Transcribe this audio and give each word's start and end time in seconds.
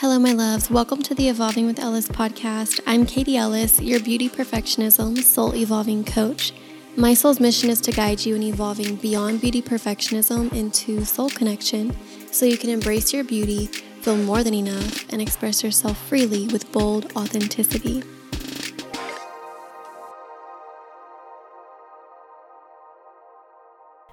Hello, 0.00 0.18
my 0.18 0.32
loves. 0.32 0.70
Welcome 0.70 1.00
to 1.04 1.14
the 1.14 1.30
Evolving 1.30 1.64
with 1.64 1.78
Ellis 1.78 2.06
podcast. 2.06 2.80
I'm 2.86 3.06
Katie 3.06 3.38
Ellis, 3.38 3.80
your 3.80 3.98
beauty 3.98 4.28
perfectionism 4.28 5.22
soul 5.22 5.56
evolving 5.56 6.04
coach. 6.04 6.52
My 6.96 7.14
soul's 7.14 7.40
mission 7.40 7.70
is 7.70 7.80
to 7.80 7.92
guide 7.92 8.22
you 8.26 8.34
in 8.34 8.42
evolving 8.42 8.96
beyond 8.96 9.40
beauty 9.40 9.62
perfectionism 9.62 10.52
into 10.52 11.02
soul 11.06 11.30
connection 11.30 11.96
so 12.30 12.44
you 12.44 12.58
can 12.58 12.68
embrace 12.68 13.14
your 13.14 13.24
beauty, 13.24 13.68
feel 14.02 14.18
more 14.18 14.44
than 14.44 14.52
enough, 14.52 15.10
and 15.10 15.22
express 15.22 15.64
yourself 15.64 15.96
freely 15.96 16.46
with 16.48 16.70
bold 16.72 17.10
authenticity. 17.16 18.02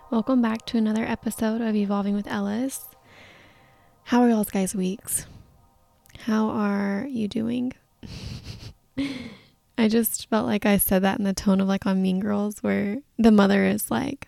Welcome 0.09 0.41
back 0.41 0.65
to 0.67 0.77
another 0.77 1.03
episode 1.03 1.59
of 1.59 1.75
Evolving 1.75 2.15
with 2.15 2.27
Ellis. 2.27 2.85
How 4.05 4.21
are 4.21 4.29
y'all's 4.29 4.49
guys' 4.49 4.73
weeks? 4.73 5.25
How 6.19 6.49
are 6.49 7.05
you 7.09 7.27
doing? 7.27 7.73
I 9.77 9.87
just 9.87 10.29
felt 10.29 10.45
like 10.45 10.65
I 10.65 10.77
said 10.77 11.01
that 11.03 11.17
in 11.17 11.25
the 11.25 11.33
tone 11.33 11.59
of 11.59 11.67
like 11.67 11.85
on 11.85 12.01
Mean 12.01 12.19
Girls, 12.19 12.61
where 12.61 12.97
the 13.17 13.31
mother 13.31 13.65
is 13.65 13.91
like, 13.91 14.27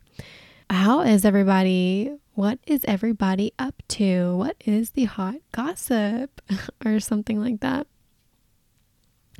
How 0.70 1.02
is 1.02 1.24
everybody? 1.24 2.18
What 2.34 2.60
is 2.68 2.84
everybody 2.86 3.54
up 3.58 3.82
to? 3.90 4.36
What 4.36 4.58
is 4.66 4.92
the 4.92 5.06
hot 5.06 5.36
gossip? 5.52 6.42
or 6.86 7.00
something 7.00 7.40
like 7.40 7.62
that. 7.62 7.88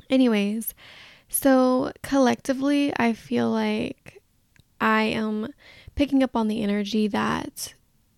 Anyways, 0.08 0.72
so 1.28 1.92
collectively, 2.02 2.92
I 2.96 3.12
feel 3.12 3.50
like 3.50 4.22
I 4.80 5.02
am 5.02 5.52
picking 5.94 6.22
up 6.22 6.36
on 6.36 6.48
the 6.48 6.62
energy 6.62 7.08
that 7.08 7.74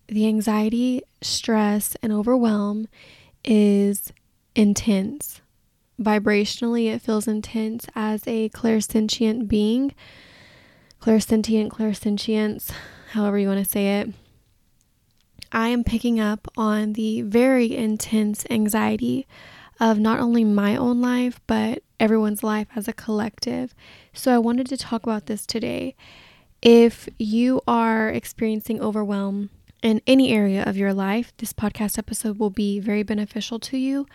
the 0.07 0.27
anxiety, 0.27 1.03
stress, 1.21 1.95
and 2.01 2.11
overwhelm 2.11 2.87
is 3.43 4.11
intense. 4.59 5.39
Vibrationally, 6.01 6.93
it 6.93 7.01
feels 7.01 7.29
intense 7.29 7.87
as 7.95 8.27
a 8.27 8.49
clairsentient 8.49 9.47
being. 9.47 9.95
Clairsentient, 11.01 11.69
clairsentience, 11.69 12.71
however 13.11 13.39
you 13.39 13.47
want 13.47 13.63
to 13.63 13.69
say 13.69 13.99
it. 13.99 14.09
I 15.53 15.69
am 15.69 15.85
picking 15.85 16.19
up 16.19 16.45
on 16.57 16.93
the 16.93 17.21
very 17.21 17.73
intense 17.73 18.45
anxiety 18.49 19.25
of 19.79 19.97
not 19.97 20.19
only 20.19 20.43
my 20.43 20.75
own 20.75 21.01
life, 21.01 21.39
but 21.47 21.81
everyone's 21.97 22.43
life 22.43 22.67
as 22.75 22.89
a 22.89 22.93
collective. 22.93 23.73
So 24.11 24.35
I 24.35 24.39
wanted 24.39 24.67
to 24.67 24.77
talk 24.77 25.03
about 25.03 25.27
this 25.27 25.45
today. 25.45 25.95
If 26.61 27.07
you 27.17 27.61
are 27.65 28.09
experiencing 28.09 28.81
overwhelm 28.81 29.51
in 29.81 30.01
any 30.05 30.31
area 30.33 30.63
of 30.63 30.75
your 30.75 30.93
life, 30.93 31.31
this 31.37 31.53
podcast 31.53 31.97
episode 31.97 32.37
will 32.37 32.49
be 32.49 32.81
very 32.81 33.03
beneficial 33.03 33.59
to 33.59 33.77
you. 33.77 34.05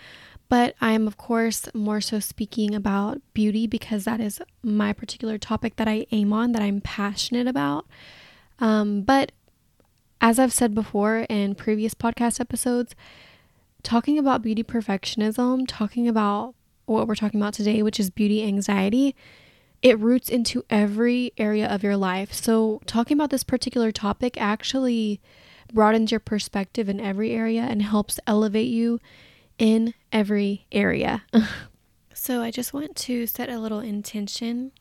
But 0.49 0.75
I 0.81 0.93
am, 0.93 1.07
of 1.07 1.17
course, 1.17 1.69
more 1.75 2.01
so 2.01 2.21
speaking 2.21 2.75
about 2.75 3.21
beauty 3.33 3.67
because 3.67 4.05
that 4.05 4.21
is 4.21 4.41
my 4.63 4.93
particular 4.93 5.39
topic 5.39 5.77
that 5.77 5.89
I 5.89 6.07
aim 6.13 6.33
on, 6.33 6.53
that 6.53 6.63
I'm 6.63 6.81
passionate 6.81 7.47
about. 7.47 7.87
Um, 8.59 9.03
but 9.03 9.33
as 10.21 10.39
I've 10.39 10.53
said 10.53 10.75
before 10.75 11.21
in 11.29 11.55
previous 11.55 11.95
podcast 11.95 12.41
episodes, 12.41 12.95
talking 13.83 14.19
about 14.19 14.43
beauty 14.43 14.63
perfectionism, 14.63 15.65
talking 15.67 16.09
about 16.09 16.55
what 16.87 17.09
we're 17.09 17.15
talking 17.15 17.41
about 17.41 17.55
today, 17.55 17.83
which 17.83 17.99
is 17.99 18.11
beauty 18.11 18.43
anxiety, 18.45 19.15
it 19.83 19.99
roots 19.99 20.29
into 20.29 20.65
every 20.71 21.33
area 21.37 21.67
of 21.67 21.83
your 21.83 21.97
life. 21.97 22.33
So, 22.33 22.81
talking 22.87 23.17
about 23.17 23.31
this 23.31 23.45
particular 23.45 23.93
topic 23.93 24.41
actually 24.41 25.21
broadens 25.73 26.11
your 26.11 26.21
perspective 26.21 26.89
in 26.89 27.01
every 27.01 27.33
area 27.33 27.63
and 27.63 27.83
helps 27.83 28.19
elevate 28.27 28.69
you 28.69 29.01
in 29.59 29.95
every 30.13 30.67
area. 30.73 31.23
so 32.15 32.43
I 32.43 32.51
just 32.51 32.73
want 32.73 32.97
to 32.97 33.27
set 33.27 33.49
a 33.49 33.59
little 33.59 33.81
intention 33.81 34.73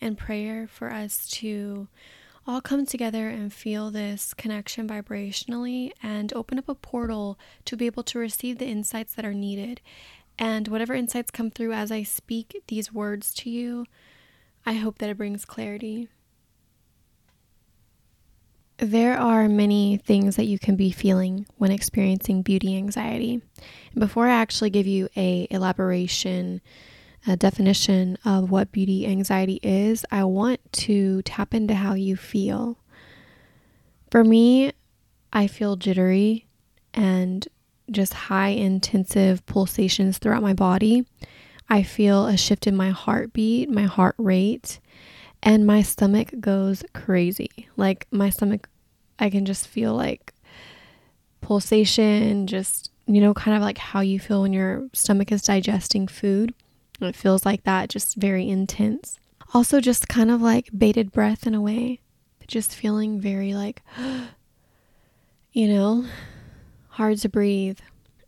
and 0.00 0.18
prayer 0.18 0.66
for 0.66 0.92
us 0.92 1.28
to 1.30 1.88
all 2.46 2.60
come 2.60 2.86
together 2.86 3.28
and 3.28 3.52
feel 3.52 3.90
this 3.90 4.32
connection 4.32 4.88
vibrationally 4.88 5.90
and 6.02 6.32
open 6.32 6.58
up 6.58 6.68
a 6.68 6.74
portal 6.74 7.38
to 7.64 7.76
be 7.76 7.86
able 7.86 8.04
to 8.04 8.18
receive 8.18 8.58
the 8.58 8.66
insights 8.66 9.14
that 9.14 9.24
are 9.24 9.34
needed. 9.34 9.80
And 10.38 10.68
whatever 10.68 10.94
insights 10.94 11.30
come 11.30 11.50
through 11.50 11.72
as 11.72 11.90
I 11.90 12.02
speak 12.02 12.62
these 12.68 12.92
words 12.92 13.34
to 13.34 13.50
you, 13.50 13.86
I 14.64 14.74
hope 14.74 14.98
that 14.98 15.10
it 15.10 15.16
brings 15.16 15.44
clarity. 15.44 16.08
There 18.78 19.18
are 19.18 19.48
many 19.48 19.96
things 19.96 20.36
that 20.36 20.44
you 20.44 20.58
can 20.58 20.76
be 20.76 20.90
feeling 20.90 21.46
when 21.56 21.70
experiencing 21.70 22.42
beauty 22.42 22.76
anxiety. 22.76 23.40
Before 23.94 24.28
I 24.28 24.34
actually 24.34 24.68
give 24.68 24.86
you 24.86 25.08
a 25.16 25.46
elaboration, 25.50 26.60
a 27.26 27.38
definition 27.38 28.18
of 28.26 28.50
what 28.50 28.72
beauty 28.72 29.06
anxiety 29.06 29.60
is, 29.62 30.04
I 30.10 30.24
want 30.24 30.60
to 30.72 31.22
tap 31.22 31.54
into 31.54 31.72
how 31.72 31.94
you 31.94 32.16
feel. 32.16 32.78
For 34.10 34.22
me, 34.22 34.72
I 35.32 35.46
feel 35.46 35.76
jittery 35.76 36.46
and 36.92 37.48
just 37.90 38.12
high 38.12 38.48
intensive 38.48 39.44
pulsations 39.46 40.18
throughout 40.18 40.42
my 40.42 40.52
body. 40.52 41.06
I 41.68 41.82
feel 41.82 42.26
a 42.26 42.36
shift 42.36 42.66
in 42.66 42.76
my 42.76 42.90
heartbeat, 42.90 43.70
my 43.70 43.84
heart 43.84 44.16
rate, 44.18 44.80
and 45.46 45.64
my 45.64 45.80
stomach 45.80 46.32
goes 46.40 46.82
crazy. 46.92 47.68
Like 47.76 48.08
my 48.10 48.30
stomach, 48.30 48.68
I 49.20 49.30
can 49.30 49.46
just 49.46 49.68
feel 49.68 49.94
like 49.94 50.34
pulsation, 51.40 52.48
just, 52.48 52.90
you 53.06 53.20
know, 53.20 53.32
kind 53.32 53.56
of 53.56 53.62
like 53.62 53.78
how 53.78 54.00
you 54.00 54.18
feel 54.18 54.42
when 54.42 54.52
your 54.52 54.88
stomach 54.92 55.30
is 55.30 55.42
digesting 55.42 56.08
food. 56.08 56.52
It 57.00 57.14
feels 57.14 57.46
like 57.46 57.62
that, 57.62 57.90
just 57.90 58.16
very 58.16 58.48
intense. 58.48 59.20
Also, 59.54 59.80
just 59.80 60.08
kind 60.08 60.32
of 60.32 60.42
like 60.42 60.68
bated 60.76 61.12
breath 61.12 61.46
in 61.46 61.54
a 61.54 61.60
way, 61.60 62.00
just 62.48 62.74
feeling 62.74 63.20
very 63.20 63.54
like, 63.54 63.82
you 65.52 65.68
know, 65.68 66.06
hard 66.88 67.18
to 67.18 67.28
breathe. 67.28 67.78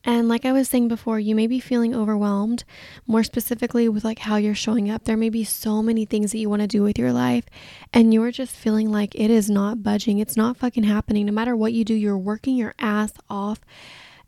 And 0.05 0.29
like 0.29 0.45
I 0.45 0.53
was 0.53 0.69
saying 0.69 0.89
before, 0.89 1.19
you 1.19 1.35
may 1.35 1.47
be 1.47 1.61
feeling 1.61 1.95
overwhelmed, 1.95 2.65
more 3.07 3.25
specifically 3.25 3.89
with 3.89 4.05
like 4.05 4.21
how 4.21 4.37
you're 4.37 4.55
showing 4.55 4.91
up. 4.91 5.05
There 5.05 5.17
may 5.17 5.29
be 5.29 5.45
so 5.45 5.83
many 5.83 6.05
things 6.05 6.33
that 6.33 6.39
you 6.39 6.49
want 6.49 6.63
to 6.63 6.69
do 6.69 6.83
with 6.83 6.99
your 6.99 7.13
life, 7.13 7.45
and 7.93 8.15
you're 8.15 8.31
just 8.31 8.55
feeling 8.55 8.91
like 8.91 9.15
it 9.15 9.31
is 9.31 9.51
not 9.51 9.83
budging. 9.83 10.19
It's 10.19 10.37
not 10.37 10.57
fucking 10.57 10.85
happening. 10.85 11.27
No 11.27 11.33
matter 11.33 11.57
what 11.57 11.73
you 11.73 11.85
do, 11.85 11.95
you're 11.95 12.17
working 12.17 12.57
your 12.57 12.75
ass 12.79 13.13
off 13.29 13.61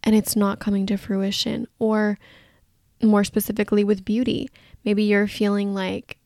and 0.03 0.15
it's 0.15 0.37
not 0.37 0.61
coming 0.61 0.87
to 0.87 0.97
fruition. 0.97 1.67
Or 1.79 2.19
more 3.03 3.25
specifically 3.25 3.85
with 3.85 4.05
beauty, 4.05 4.49
maybe 4.85 5.05
you're 5.05 5.27
feeling 5.27 5.75
like 5.75 6.19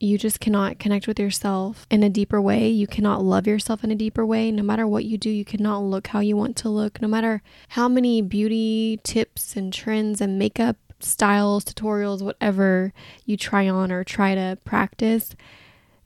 you 0.00 0.16
just 0.16 0.40
cannot 0.40 0.78
connect 0.78 1.06
with 1.06 1.20
yourself 1.20 1.86
in 1.90 2.02
a 2.02 2.08
deeper 2.08 2.40
way. 2.40 2.68
You 2.70 2.86
cannot 2.86 3.22
love 3.22 3.46
yourself 3.46 3.84
in 3.84 3.90
a 3.90 3.94
deeper 3.94 4.24
way. 4.24 4.50
No 4.50 4.62
matter 4.62 4.86
what 4.86 5.04
you 5.04 5.18
do, 5.18 5.28
you 5.28 5.44
cannot 5.44 5.80
look 5.80 6.06
how 6.08 6.20
you 6.20 6.38
want 6.38 6.56
to 6.56 6.70
look. 6.70 7.02
No 7.02 7.08
matter 7.08 7.42
how 7.68 7.86
many 7.86 8.22
beauty 8.22 8.98
tips 9.04 9.56
and 9.56 9.70
trends 9.70 10.22
and 10.22 10.38
makeup 10.38 10.76
styles, 11.00 11.66
tutorials, 11.66 12.22
whatever 12.22 12.94
you 13.26 13.36
try 13.36 13.68
on 13.68 13.92
or 13.92 14.02
try 14.02 14.34
to 14.34 14.58
practice, 14.64 15.36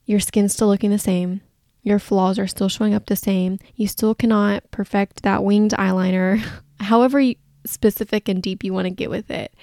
your 0.06 0.18
skin's 0.18 0.52
still 0.52 0.68
looking 0.68 0.90
the 0.90 0.98
same. 0.98 1.40
Your 1.84 2.00
flaws 2.00 2.36
are 2.38 2.48
still 2.48 2.68
showing 2.68 2.94
up 2.94 3.06
the 3.06 3.16
same. 3.16 3.60
You 3.76 3.86
still 3.86 4.14
cannot 4.14 4.68
perfect 4.72 5.22
that 5.22 5.44
winged 5.44 5.72
eyeliner, 5.72 6.44
however 6.80 7.22
specific 7.64 8.28
and 8.28 8.42
deep 8.42 8.64
you 8.64 8.72
want 8.72 8.86
to 8.86 8.90
get 8.90 9.08
with 9.08 9.30
it. 9.30 9.54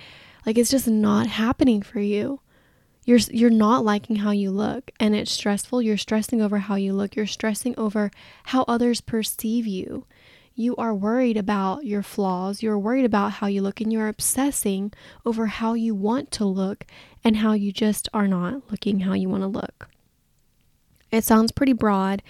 Like 0.45 0.57
it's 0.57 0.71
just 0.71 0.87
not 0.87 1.27
happening 1.27 1.81
for 1.81 1.99
you 1.99 2.39
you're 3.03 3.19
you're 3.31 3.49
not 3.49 3.83
liking 3.83 4.17
how 4.17 4.31
you 4.31 4.51
look 4.51 4.91
and 4.99 5.15
it's 5.15 5.31
stressful. 5.31 5.81
You're 5.81 5.97
stressing 5.97 6.41
over 6.41 6.59
how 6.59 6.75
you 6.75 6.93
look. 6.93 7.15
You're 7.15 7.27
stressing 7.27 7.73
over 7.77 8.11
how 8.45 8.63
others 8.67 9.01
perceive 9.01 9.65
you. 9.65 10.05
You 10.53 10.75
are 10.75 10.93
worried 10.93 11.37
about 11.37 11.85
your 11.85 12.03
flaws. 12.03 12.61
You're 12.61 12.77
worried 12.77 13.05
about 13.05 13.33
how 13.33 13.47
you 13.47 13.61
look 13.61 13.81
and 13.81 13.91
you're 13.91 14.07
obsessing 14.07 14.91
over 15.25 15.47
how 15.47 15.73
you 15.73 15.95
want 15.95 16.29
to 16.31 16.45
look 16.45 16.85
and 17.23 17.37
how 17.37 17.53
you 17.53 17.71
just 17.71 18.07
are 18.13 18.27
not 18.27 18.69
looking 18.69 18.99
how 19.01 19.13
you 19.13 19.29
want 19.29 19.43
to 19.43 19.47
look. 19.47 19.89
It 21.11 21.23
sounds 21.23 21.51
pretty 21.51 21.73
broad. 21.73 22.21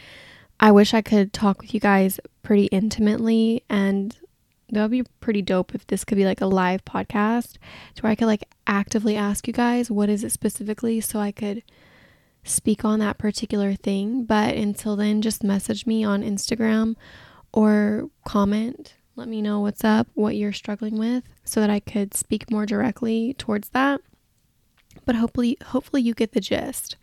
I 0.60 0.72
wish 0.72 0.94
i 0.94 1.02
could 1.02 1.34
talk 1.34 1.62
with 1.62 1.74
you 1.74 1.80
guys 1.80 2.20
pretty 2.44 2.66
intimately 2.66 3.64
and 3.68 4.16
that 4.72 4.82
would 4.82 4.92
be 4.92 5.04
pretty 5.20 5.42
dope 5.42 5.76
if 5.76 5.86
this 5.88 6.04
could 6.06 6.18
be 6.18 6.26
like 6.26 6.42
a 6.42 6.46
live 6.46 6.86
podcast 6.86 7.58
to 7.96 8.02
where 8.02 8.12
I 8.12 8.16
could 8.16 8.26
like 8.26 8.48
actively 8.66 9.16
ask 9.18 9.48
you 9.48 9.54
guys 9.54 9.92
what 9.92 10.10
is 10.10 10.24
it 10.24 10.32
specifically 10.32 11.02
so 11.02 11.20
I 11.20 11.32
could 11.32 11.64
speak 12.44 12.84
on 12.84 13.00
that 13.00 13.18
particular 13.18 13.74
thing. 13.74 14.24
But 14.24 14.56
until 14.56 14.96
then, 14.96 15.22
just 15.22 15.44
message 15.44 15.86
me 15.86 16.04
on 16.04 16.24
Instagram 16.24 16.96
or 17.54 18.10
comment. 18.26 18.96
Let 19.16 19.28
me 19.28 19.42
know 19.42 19.60
what's 19.60 19.84
up, 19.84 20.08
what 20.14 20.36
you're 20.36 20.54
struggling 20.54 20.98
with, 20.98 21.24
so 21.44 21.60
that 21.60 21.70
I 21.70 21.80
could 21.80 22.14
speak 22.14 22.50
more 22.50 22.66
directly 22.66 23.34
towards 23.38 23.70
that. 23.70 24.02
But 25.06 25.16
hopefully, 25.16 25.58
hopefully 25.68 26.02
you 26.02 26.14
get 26.14 26.32
the 26.32 26.40
gist. 26.40 26.96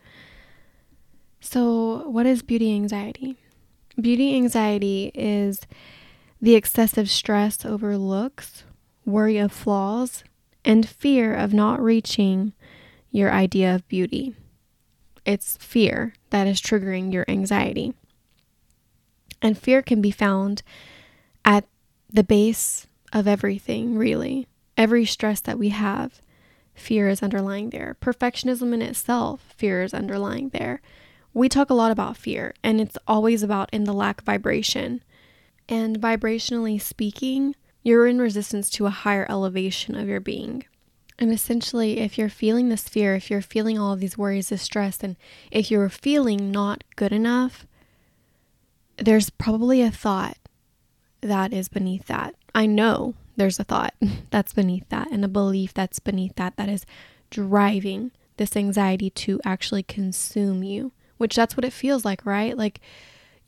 So, 1.41 2.09
what 2.09 2.27
is 2.27 2.43
beauty 2.43 2.75
anxiety? 2.75 3.37
Beauty 4.01 4.35
anxiety 4.35 5.13
is 5.15 5.61
the 6.41 6.55
excessive 6.55 7.11
stress 7.11 7.65
over 7.65 7.97
looks, 7.97 8.65
worry 9.05 9.39
of 9.39 9.53
flaws, 9.53 10.25
and 10.65 10.89
fear 10.89 11.35
of 11.35 11.53
not 11.53 11.83
reaching 11.83 12.53
your 13.11 13.31
idea 13.31 13.75
of 13.75 13.89
beauty. 13.89 14.35
It's 15.25 15.57
fear 15.57 16.15
that 16.31 16.47
is 16.47 16.61
triggering 16.61 17.13
your 17.13 17.25
anxiety. 17.29 17.95
And 19.43 19.59
fear 19.59 19.83
can 19.83 20.01
be 20.01 20.11
found 20.11 20.63
at 21.45 21.65
the 22.11 22.25
base 22.25 22.87
of 23.13 23.27
everything, 23.27 23.97
really. 23.97 24.47
Every 24.77 25.05
stress 25.05 25.41
that 25.41 25.59
we 25.59 25.71
have, 25.71 26.21
fear 26.75 27.09
is 27.09 27.23
underlying 27.23 27.71
there. 27.71 27.97
Perfectionism 28.01 28.73
in 28.73 28.83
itself, 28.83 29.55
fear 29.57 29.83
is 29.83 29.95
underlying 29.95 30.51
there. 30.51 30.81
We 31.35 31.49
talk 31.49 31.71
a 31.71 31.75
lot 31.75 31.93
about 31.93 32.17
fear, 32.17 32.55
and 32.63 32.81
it's 32.81 32.99
always 33.07 33.43
about 33.43 33.69
in 33.73 33.85
the 33.85 33.93
lack 33.93 34.23
vibration. 34.23 35.03
And 35.69 36.01
vibrationally 36.01 36.81
speaking, 36.81 37.55
you're 37.83 38.07
in 38.07 38.21
resistance 38.21 38.71
to 38.71 38.87
a 38.87 38.91
higher 38.91 39.27
elevation 39.29 39.95
of 39.95 40.09
your 40.09 40.21
being. 40.21 40.65
And 41.19 41.33
essentially, 41.33 41.99
if 41.99 42.17
you're 42.17 42.29
feeling 42.29 42.69
this 42.69 42.89
fear, 42.89 43.15
if 43.17 43.31
you're 43.31 43.43
feeling 43.43 43.79
all 43.79 43.93
of 43.93 44.01
these 44.01 44.17
worries, 44.17 44.51
this 44.51 44.63
stress, 44.63 45.03
and 45.03 45.17
if 45.51 45.71
you're 45.71 45.89
feeling 45.89 46.51
not 46.53 46.85
good 46.97 47.13
enough, 47.13 47.67
there's 48.97 49.31
probably 49.31 49.83
a 49.83 49.91
thought 49.91 50.37
that 51.21 51.53
is 51.53 51.69
beneath 51.69 52.07
that. 52.07 52.35
I 52.55 52.67
know 52.67 53.15
there's 53.37 53.59
a 53.59 53.65
thought 53.65 53.95
that's 54.31 54.53
beneath 54.53 54.89
that 54.91 55.11
and 55.11 55.25
a 55.25 55.29
belief 55.29 55.75
that's 55.75 55.99
beneath 55.99 56.37
that 56.37 56.57
that 56.57 56.69
is 56.69 56.87
driving 57.31 58.13
this 58.37 58.57
anxiety 58.57 59.11
to 59.11 59.41
actually 59.45 59.83
consume 59.83 60.63
you, 60.63 60.93
which 61.17 61.35
that's 61.35 61.57
what 61.57 61.65
it 61.65 61.73
feels 61.73 62.05
like, 62.05 62.25
right? 62.25 62.57
Like 62.57 62.81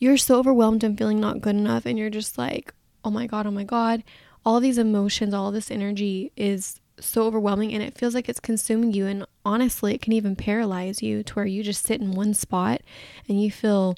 you're 0.01 0.17
so 0.17 0.39
overwhelmed 0.39 0.83
and 0.83 0.99
feeling 0.99 1.21
not 1.21 1.41
good 1.41 1.55
enough, 1.55 1.87
and 1.87 1.97
you're 1.99 2.11
just 2.11 2.37
like, 2.37 2.75
oh 3.05 3.11
my 3.11 3.27
God, 3.27 3.47
oh 3.47 3.53
my 3.53 3.65
God. 3.65 4.03
All 4.45 4.59
these 4.59 4.79
emotions, 4.79 5.35
all 5.35 5.53
this 5.53 5.71
energy 5.71 6.33
is 6.37 6.81
so 6.99 7.27
overwhelming 7.27 7.73
and 7.73 7.83
it 7.83 7.97
feels 7.97 8.15
like 8.15 8.29
it's 8.29 8.41
consuming 8.41 8.93
you. 8.93 9.07
And 9.07 9.27
honestly, 9.45 9.95
it 9.95 10.03
can 10.03 10.13
even 10.13 10.37
paralyze 10.37 11.03
you 11.03 11.23
to 11.23 11.35
where 11.35 11.47
you 11.47 11.63
just 11.63 11.85
sit 11.85 12.01
in 12.01 12.13
one 12.13 12.35
spot 12.35 12.83
and 13.29 13.43
you 13.43 13.51
feel 13.51 13.97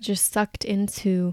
just 0.00 0.32
sucked 0.32 0.64
into 0.64 1.32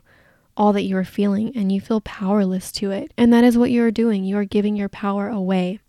all 0.56 0.74
that 0.74 0.84
you 0.84 0.98
are 0.98 1.06
feeling 1.06 1.56
and 1.56 1.72
you 1.72 1.82
feel 1.82 2.02
powerless 2.02 2.72
to 2.74 2.92
it. 2.92 3.12
And 3.18 3.32
that 3.34 3.44
is 3.44 3.58
what 3.58 3.72
you 3.72 3.84
are 3.84 3.92
doing. 3.92 4.24
You 4.24 4.38
are 4.38 4.46
giving 4.46 4.76
your 4.76 4.90
power 4.90 5.30
away. 5.30 5.80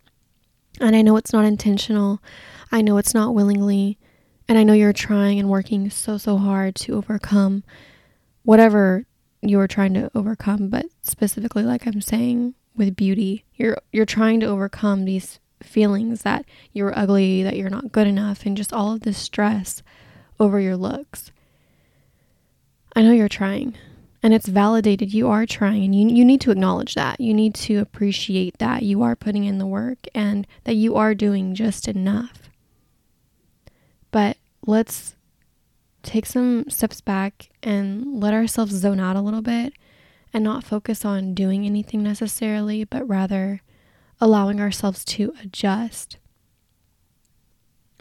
And 0.81 0.95
I 0.95 1.03
know 1.03 1.17
it's 1.17 1.33
not 1.33 1.45
intentional. 1.45 2.23
I 2.71 2.81
know 2.81 2.97
it's 2.97 3.15
not 3.15 3.35
willingly. 3.35 3.99
And 4.49 4.59
I 4.59 4.63
know 4.63 4.73
you're 4.73 4.93
trying 4.93 5.39
and 5.39 5.49
working 5.49 5.91
so, 5.91 6.19
so 6.19 6.37
hard 6.39 6.75
to 6.77 6.95
overcome 6.95 7.63
whatever 8.43 9.07
you 9.43 9.59
are 9.61 9.69
trying 9.69 9.95
to 9.95 10.11
overcome. 10.15 10.69
But 10.69 10.87
specifically, 11.03 11.63
like 11.63 11.87
I'm 11.87 12.01
saying 12.01 12.55
with 12.77 12.97
beauty, 12.97 13.45
you're, 13.55 13.79
you're 13.93 14.07
trying 14.07 14.41
to 14.41 14.47
overcome 14.47 15.05
these 15.05 15.39
feelings 15.63 16.23
that 16.23 16.45
you're 16.73 16.99
ugly, 16.99 17.43
that 17.43 17.57
you're 17.57 17.71
not 17.71 17.93
good 17.93 18.07
enough, 18.07 18.47
and 18.47 18.57
just 18.57 18.73
all 18.73 18.93
of 18.93 19.01
this 19.01 19.19
stress 19.19 19.83
over 20.39 20.59
your 20.61 20.77
looks. 20.77 21.31
I 22.97 23.03
know 23.03 23.13
you're 23.13 23.29
trying 23.29 23.77
and 24.23 24.35
it's 24.35 24.47
validated 24.47 25.13
you 25.13 25.29
are 25.29 25.47
trying 25.47 25.85
and 25.85 25.95
you, 25.95 26.09
you 26.09 26.25
need 26.25 26.41
to 26.43 26.51
acknowledge 26.51 26.95
that. 26.95 27.21
You 27.21 27.33
need 27.33 27.55
to 27.57 27.77
appreciate 27.77 28.59
that 28.59 28.83
you 28.83 29.03
are 29.03 29.17
putting 29.17 29.45
in 29.45 29.59
the 29.59 29.67
work 29.67 30.07
and 30.15 30.47
that 30.65 30.75
you 30.75 30.97
are 30.97 31.15
doing 31.15 31.55
just 31.55 31.89
enough. 31.89 32.51
But 34.11 34.37
let's 34.67 35.15
take 36.03 36.27
some 36.27 36.69
steps 36.69 37.01
back 37.01 37.51
and 37.63 38.21
let 38.21 38.35
ourselves 38.35 38.73
zone 38.73 39.01
out 39.01 39.17
a 39.17 39.21
little 39.21 39.43
bit 39.43 39.75
and 40.33 40.45
not 40.45 40.65
focus 40.65 41.05
on 41.05 41.35
doing 41.35 41.67
anything 41.67 42.03
necessarily, 42.03 42.85
but 42.85 43.09
rather 43.09 43.63
allowing 44.21 44.61
ourselves 44.61 45.05
to 45.05 45.35
adjust. 45.43 46.19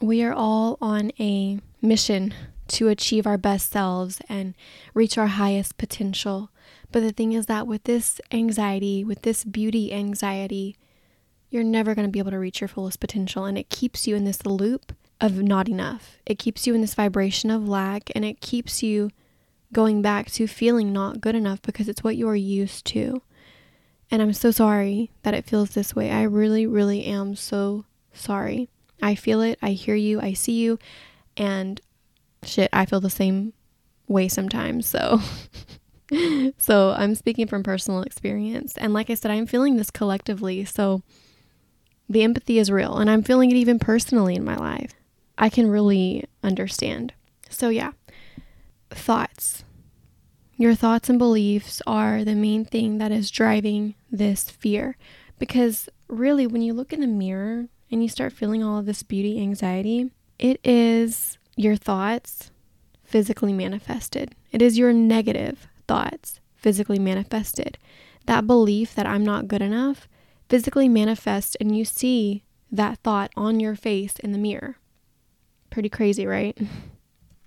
We 0.01 0.23
are 0.23 0.33
all 0.33 0.77
on 0.79 1.11
a 1.19 1.59
mission 1.81 2.33
to 2.69 2.87
achieve 2.87 3.25
our 3.25 3.37
best 3.37 3.71
selves 3.71 4.21
and 4.29 4.53
reach 4.93 5.17
our 5.17 5.27
highest 5.27 5.77
potential. 5.77 6.51
But 6.91 7.01
the 7.01 7.11
thing 7.11 7.33
is 7.33 7.47
that 7.47 7.67
with 7.67 7.83
this 7.83 8.21
anxiety, 8.31 9.03
with 9.03 9.23
this 9.23 9.43
beauty 9.43 9.93
anxiety, 9.93 10.75
you're 11.49 11.63
never 11.63 11.95
going 11.95 12.07
to 12.07 12.11
be 12.11 12.19
able 12.19 12.31
to 12.31 12.39
reach 12.39 12.61
your 12.61 12.67
fullest 12.67 12.99
potential. 12.99 13.45
And 13.45 13.57
it 13.57 13.69
keeps 13.69 14.07
you 14.07 14.15
in 14.15 14.23
this 14.23 14.45
loop 14.45 14.93
of 15.21 15.41
not 15.41 15.67
enough. 15.67 16.17
It 16.25 16.39
keeps 16.39 16.65
you 16.65 16.73
in 16.73 16.81
this 16.81 16.95
vibration 16.95 17.51
of 17.51 17.67
lack 17.67 18.09
and 18.15 18.23
it 18.23 18.41
keeps 18.41 18.81
you 18.81 19.11
going 19.73 20.01
back 20.01 20.31
to 20.31 20.47
feeling 20.47 20.91
not 20.91 21.21
good 21.21 21.35
enough 21.35 21.61
because 21.61 21.87
it's 21.89 22.03
what 22.03 22.15
you 22.15 22.27
are 22.27 22.35
used 22.35 22.85
to. 22.87 23.21
And 24.11 24.21
I'm 24.21 24.33
so 24.33 24.51
sorry 24.51 25.11
that 25.23 25.33
it 25.33 25.45
feels 25.45 25.71
this 25.71 25.95
way. 25.95 26.09
I 26.09 26.23
really, 26.23 26.65
really 26.65 27.05
am 27.05 27.35
so 27.35 27.85
sorry. 28.13 28.69
I 29.01 29.15
feel 29.15 29.41
it. 29.41 29.59
I 29.61 29.71
hear 29.71 29.95
you. 29.95 30.19
I 30.19 30.33
see 30.33 30.53
you. 30.53 30.79
And 31.37 31.79
shit, 32.43 32.69
I 32.73 32.85
feel 32.85 32.99
the 32.99 33.09
same 33.09 33.53
way 34.07 34.27
sometimes. 34.27 34.87
So 34.87 35.21
so 36.57 36.91
I'm 36.97 37.13
speaking 37.15 37.47
from 37.47 37.61
personal 37.63 38.01
experience. 38.01 38.77
And 38.77 38.93
like 38.93 39.09
I 39.09 39.13
said, 39.13 39.31
I'm 39.31 39.45
feeling 39.45 39.77
this 39.77 39.91
collectively. 39.91 40.65
So 40.65 41.03
the 42.09 42.23
empathy 42.23 42.57
is 42.57 42.71
real 42.71 42.97
and 42.97 43.09
I'm 43.09 43.21
feeling 43.23 43.51
it 43.51 43.57
even 43.57 43.77
personally 43.77 44.35
in 44.35 44.43
my 44.43 44.55
life. 44.55 44.93
I 45.39 45.49
can 45.49 45.67
really 45.69 46.25
understand. 46.43 47.13
So 47.49 47.69
yeah. 47.69 47.93
Thoughts. 48.91 49.63
Your 50.57 50.75
thoughts 50.75 51.09
and 51.09 51.17
beliefs 51.17 51.81
are 51.87 52.25
the 52.25 52.35
main 52.35 52.65
thing 52.65 52.97
that 52.97 53.13
is 53.13 53.31
driving 53.31 53.95
this 54.11 54.49
fear. 54.49 54.97
Because 55.39 55.87
really, 56.09 56.45
when 56.45 56.61
you 56.61 56.73
look 56.73 56.91
in 56.91 56.99
the 56.99 57.07
mirror 57.07 57.67
and 57.89 58.03
you 58.03 58.09
start 58.09 58.33
feeling 58.33 58.61
all 58.61 58.77
of 58.77 58.85
this 58.85 59.01
beauty 59.01 59.39
anxiety, 59.39 60.11
it 60.37 60.59
is 60.65 61.37
your 61.55 61.77
thoughts 61.77 62.51
physically 63.05 63.53
manifested. 63.53 64.35
It 64.51 64.61
is 64.61 64.77
your 64.77 64.91
negative 64.91 65.67
thoughts 65.87 66.41
physically 66.55 66.99
manifested. 66.99 67.77
That 68.25 68.45
belief 68.45 68.93
that 68.95 69.07
I'm 69.07 69.23
not 69.23 69.47
good 69.47 69.61
enough 69.61 70.09
physically 70.49 70.89
manifests, 70.89 71.55
and 71.61 71.77
you 71.77 71.85
see 71.85 72.43
that 72.71 72.99
thought 72.99 73.31
on 73.37 73.59
your 73.59 73.75
face 73.75 74.17
in 74.19 74.31
the 74.31 74.37
mirror. 74.37 74.75
Pretty 75.69 75.89
crazy, 75.89 76.25
right? 76.25 76.57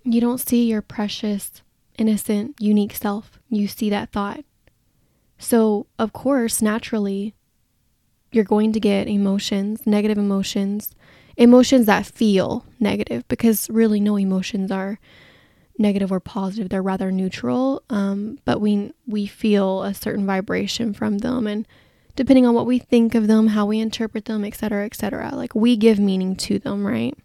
You 0.04 0.20
don't 0.20 0.38
see 0.38 0.68
your 0.68 0.82
precious, 0.82 1.62
innocent, 1.98 2.56
unique 2.60 2.94
self. 2.94 3.38
You 3.48 3.68
see 3.68 3.90
that 3.90 4.10
thought. 4.10 4.44
So, 5.38 5.86
of 5.98 6.12
course, 6.12 6.62
naturally, 6.62 7.34
you're 8.30 8.44
going 8.44 8.72
to 8.72 8.80
get 8.80 9.08
emotions, 9.08 9.86
negative 9.86 10.18
emotions, 10.18 10.94
emotions 11.36 11.86
that 11.86 12.06
feel 12.06 12.64
negative 12.78 13.26
because 13.28 13.68
really 13.70 14.00
no 14.00 14.16
emotions 14.16 14.70
are 14.70 14.98
negative 15.78 16.12
or 16.12 16.20
positive 16.20 16.68
they're 16.68 16.82
rather 16.82 17.10
neutral 17.10 17.82
um, 17.90 18.38
but 18.44 18.60
we 18.60 18.92
we 19.06 19.26
feel 19.26 19.82
a 19.82 19.94
certain 19.94 20.26
vibration 20.26 20.92
from 20.92 21.18
them 21.18 21.46
and 21.46 21.66
depending 22.14 22.44
on 22.44 22.54
what 22.54 22.66
we 22.66 22.78
think 22.78 23.14
of 23.14 23.26
them 23.26 23.48
how 23.48 23.64
we 23.64 23.80
interpret 23.80 24.26
them 24.26 24.44
etc 24.44 24.84
etc 24.84 25.30
like 25.34 25.54
we 25.54 25.76
give 25.76 25.98
meaning 25.98 26.36
to 26.36 26.58
them 26.58 26.86
right 26.86 27.16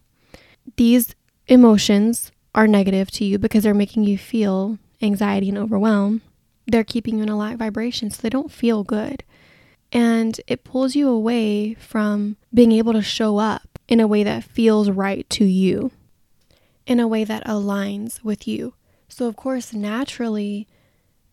these 0.76 1.16
emotions 1.48 2.32
are 2.54 2.68
negative 2.68 3.10
to 3.12 3.24
you 3.24 3.38
because 3.38 3.64
they're 3.64 3.74
making 3.74 4.04
you 4.04 4.18
feel 4.18 4.78
anxiety 5.02 5.50
and 5.50 5.58
overwhelm 5.58 6.22
they're 6.66 6.84
keeping 6.84 7.18
you 7.18 7.24
in 7.24 7.30
a 7.30 7.38
lack 7.38 7.58
vibration 7.58 8.10
so 8.10 8.22
they 8.22 8.30
don't 8.30 8.52
feel 8.52 8.84
good 8.84 9.24
and 9.92 10.42
it 10.48 10.64
pulls 10.64 10.96
you 10.96 11.08
away 11.08 11.74
from 11.76 12.36
being 12.54 12.72
able 12.72 12.94
to 12.94 13.02
show 13.02 13.38
up 13.38 13.80
in 13.88 14.00
a 14.00 14.08
way 14.08 14.24
that 14.24 14.44
feels 14.44 14.90
right 14.90 15.30
to 15.30 15.46
you, 15.46 15.92
in 16.86 17.00
a 17.00 17.08
way 17.08 17.24
that 17.24 17.46
aligns 17.46 18.24
with 18.24 18.48
you. 18.48 18.74
So, 19.08 19.28
of 19.28 19.36
course, 19.36 19.74
naturally, 19.74 20.68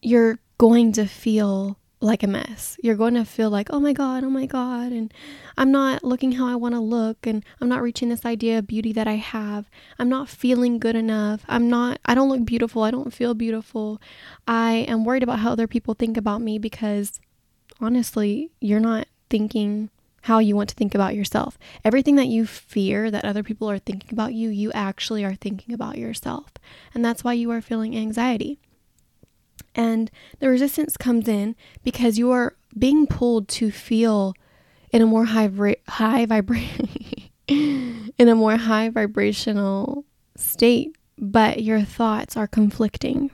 you're 0.01 0.39
going 0.59 0.93
to 0.93 1.07
feel 1.07 1.79
like 2.05 2.23
a 2.23 2.27
mess. 2.27 2.77
You're 2.83 2.95
going 2.95 3.15
to 3.15 3.25
feel 3.25 3.51
like, 3.51 3.69
oh 3.71 3.81
my 3.81 3.93
God, 3.93 4.23
oh 4.25 4.31
my 4.31 4.47
God, 4.47 4.93
and 4.93 5.13
I'm 5.57 5.73
not 5.73 6.05
looking 6.05 6.33
how 6.33 6.47
I 6.47 6.55
want 6.55 6.75
to 6.75 6.81
look, 6.81 7.27
and 7.27 7.45
I'm 7.61 7.69
not 7.69 7.83
reaching 7.83 8.11
this 8.11 8.27
idea 8.27 8.59
of 8.59 8.67
beauty 8.67 8.93
that 8.93 9.09
I 9.09 9.15
have. 9.15 9.69
I'm 9.99 10.09
not 10.09 10.29
feeling 10.29 10.79
good 10.79 10.97
enough. 10.97 11.45
I'm 11.49 11.69
not, 11.69 11.99
I 12.05 12.15
don't 12.15 12.29
look 12.29 12.45
beautiful. 12.45 12.83
I 12.83 12.91
don't 12.91 13.13
feel 13.13 13.35
beautiful. 13.35 14.01
I 14.47 14.85
am 14.89 15.05
worried 15.05 15.23
about 15.23 15.41
how 15.41 15.53
other 15.53 15.67
people 15.67 15.95
think 15.95 16.17
about 16.17 16.43
me 16.43 16.59
because 16.59 17.21
honestly, 17.81 18.51
you're 18.61 18.81
not 18.81 19.09
thinking 19.31 19.91
how 20.23 20.39
you 20.39 20.57
want 20.57 20.71
to 20.71 20.75
think 20.75 20.95
about 20.95 21.15
yourself. 21.15 21.59
Everything 21.85 22.17
that 22.17 22.29
you 22.29 22.47
fear 22.47 23.11
that 23.11 23.27
other 23.27 23.43
people 23.43 23.71
are 23.71 23.79
thinking 23.79 24.09
about 24.11 24.33
you, 24.33 24.49
you 24.49 24.73
actually 24.73 25.23
are 25.23 25.35
thinking 25.35 25.75
about 25.75 25.99
yourself. 25.99 26.53
And 26.95 27.05
that's 27.05 27.23
why 27.23 27.35
you 27.35 27.51
are 27.51 27.61
feeling 27.61 27.97
anxiety. 27.97 28.59
And 29.75 30.11
the 30.39 30.49
resistance 30.49 30.97
comes 30.97 31.29
in 31.29 31.57
because 31.83 32.19
you 32.19 32.31
are 32.31 32.55
being 32.79 33.07
pulled 33.07 33.49
to 33.49 33.71
feel 33.71 34.35
in 34.91 35.03
a 35.03 35.07
more 35.07 35.25
high 35.25 35.51
high 35.89 36.27
vibration 36.27 36.89
in 37.49 38.13
a 38.19 38.35
more 38.35 38.57
high 38.57 38.89
vibrational 38.89 40.05
state, 40.37 40.97
but 41.19 41.63
your 41.63 41.83
thoughts 41.83 42.37
are 42.37 42.47
conflicting. 42.47 43.31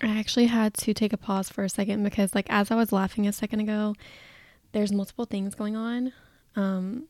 I 0.00 0.18
actually 0.18 0.46
had 0.46 0.74
to 0.74 0.92
take 0.92 1.12
a 1.12 1.16
pause 1.16 1.48
for 1.48 1.64
a 1.64 1.68
second 1.68 2.02
because, 2.04 2.34
like, 2.34 2.46
as 2.50 2.70
I 2.70 2.76
was 2.76 2.92
laughing 2.92 3.26
a 3.26 3.32
second 3.32 3.60
ago, 3.60 3.94
there's 4.72 4.92
multiple 4.92 5.24
things 5.24 5.54
going 5.54 5.76
on. 5.76 6.12
Um, 6.56 7.04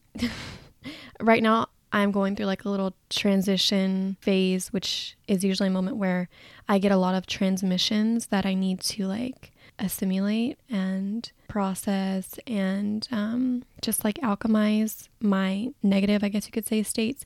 right 1.20 1.42
now, 1.42 1.68
I'm 1.94 2.10
going 2.10 2.34
through 2.34 2.46
like 2.46 2.64
a 2.64 2.68
little 2.68 2.92
transition 3.08 4.16
phase, 4.20 4.72
which 4.72 5.16
is 5.28 5.44
usually 5.44 5.68
a 5.68 5.72
moment 5.72 5.96
where 5.96 6.28
I 6.68 6.78
get 6.78 6.90
a 6.90 6.96
lot 6.96 7.14
of 7.14 7.24
transmissions 7.24 8.26
that 8.26 8.44
I 8.44 8.54
need 8.54 8.80
to 8.80 9.06
like 9.06 9.52
assimilate 9.78 10.58
and 10.68 11.30
process 11.46 12.36
and 12.48 13.06
um, 13.12 13.62
just 13.80 14.02
like 14.04 14.16
alchemize 14.16 15.08
my 15.20 15.68
negative, 15.84 16.24
I 16.24 16.30
guess 16.30 16.46
you 16.46 16.52
could 16.52 16.66
say, 16.66 16.82
states. 16.82 17.24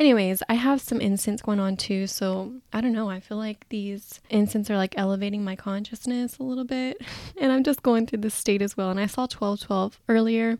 Anyways, 0.00 0.42
I 0.48 0.54
have 0.54 0.80
some 0.80 1.00
incense 1.00 1.42
going 1.42 1.60
on 1.60 1.76
too, 1.76 2.06
so 2.06 2.54
I 2.72 2.80
don't 2.80 2.92
know. 2.94 3.10
I 3.10 3.20
feel 3.20 3.36
like 3.36 3.68
these 3.68 4.22
incense 4.30 4.70
are 4.70 4.76
like 4.78 4.94
elevating 4.96 5.44
my 5.44 5.56
consciousness 5.56 6.38
a 6.38 6.42
little 6.42 6.64
bit, 6.64 7.02
and 7.38 7.52
I'm 7.52 7.64
just 7.64 7.82
going 7.82 8.06
through 8.06 8.20
this 8.20 8.34
state 8.34 8.62
as 8.62 8.78
well. 8.78 8.90
And 8.90 9.00
I 9.00 9.06
saw 9.06 9.22
1212 9.22 10.00
earlier, 10.08 10.58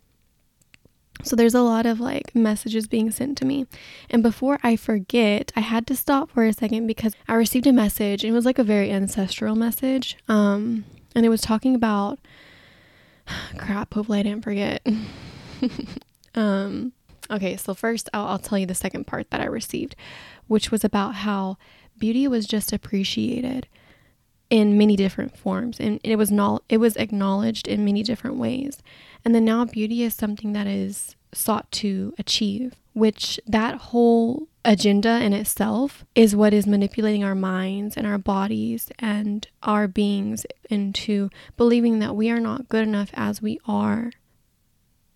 so 1.23 1.35
there's 1.37 1.55
a 1.55 1.63
lot 1.63 1.87
of 1.87 2.01
like 2.01 2.35
messages 2.35 2.87
being 2.87 3.11
sent 3.11 3.39
to 3.39 3.45
me. 3.45 3.67
And 4.11 4.23
before 4.23 4.59
I 4.63 4.77
forget, 4.77 5.53
I 5.57 5.61
had 5.61 5.87
to 5.89 5.97
stop 5.97 6.31
for 6.31 6.45
a 6.45 6.53
second 6.53 6.87
because 6.87 7.15
I 7.29 7.35
received 7.35 7.67
a 7.67 7.73
message. 7.73 8.25
It 8.25 8.33
was 8.33 8.45
like 8.45 8.59
a 8.59 8.65
very 8.65 8.91
ancestral 8.91 9.57
message. 9.57 10.17
Um, 10.29 10.85
and 11.15 11.25
it 11.25 11.31
was 11.31 11.41
talking 11.41 11.75
about 11.75 12.19
crap, 13.59 13.95
hopefully 13.95 14.21
I 14.21 14.23
didn't 14.23 14.45
forget. 14.45 14.87
um, 16.35 16.93
okay, 17.31 17.57
so 17.57 17.75
first 17.75 18.09
I'll, 18.13 18.27
I'll 18.27 18.39
tell 18.39 18.59
you 18.59 18.67
the 18.67 18.75
second 18.75 19.07
part 19.07 19.31
that 19.31 19.41
I 19.41 19.47
received, 19.47 19.97
which 20.47 20.71
was 20.71 20.85
about 20.85 21.17
how 21.17 21.57
beauty 21.99 22.29
was 22.29 22.47
just 22.47 22.73
appreciated 22.73 23.67
in 24.51 24.79
many 24.79 24.97
different 24.97 25.37
forms 25.37 25.81
and 25.81 26.01
it 26.05 26.17
was 26.17 26.31
not 26.31 26.63
it 26.69 26.79
was 26.79 26.97
acknowledged 26.97 27.67
in 27.67 27.85
many 27.85 28.03
different 28.03 28.37
ways 28.37 28.83
and 29.25 29.35
then 29.35 29.45
now 29.45 29.65
beauty 29.65 30.03
is 30.03 30.15
something 30.15 30.53
that 30.53 30.67
is 30.67 31.17
sought 31.33 31.71
to 31.73 32.15
achieve 32.19 32.75
which 32.93 33.41
that 33.47 33.77
whole 33.77 34.47
agenda 34.65 35.21
in 35.21 35.33
itself 35.33 36.05
is 36.15 36.37
what 36.37 36.55
is 36.55 36.67
manipulating 36.67 37.25
our 37.25 37.35
minds 37.35 37.97
and 37.97 38.07
our 38.07 38.19
bodies 38.19 38.89
and 38.99 39.49
our 39.65 39.89
beings 39.89 40.47
into 40.71 41.29
believing 41.57 41.99
that 41.99 42.17
we 42.17 42.31
are 42.31 42.41
not 42.41 42.69
good 42.69 42.83
enough 42.83 43.11
as 43.15 43.43
we 43.43 43.59
are 43.67 44.11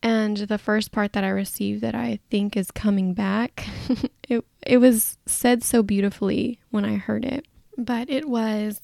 and 0.03 0.37
the 0.37 0.59
first 0.59 0.93
part 0.93 1.13
that 1.13 1.25
I 1.25 1.29
received 1.29 1.83
that 1.83 1.95
I 1.95 2.21
think 2.31 2.57
is 2.57 2.71
coming 2.71 3.13
back, 3.13 3.67
it, 4.29 4.45
it 4.67 4.79
was 4.79 5.19
said 5.27 5.63
so 5.63 5.83
beautifully 5.83 6.59
when 6.71 6.85
I 6.85 6.97
heard 6.97 7.25
it. 7.25 7.47
But 7.77 8.09
it 8.09 8.29
was 8.29 8.81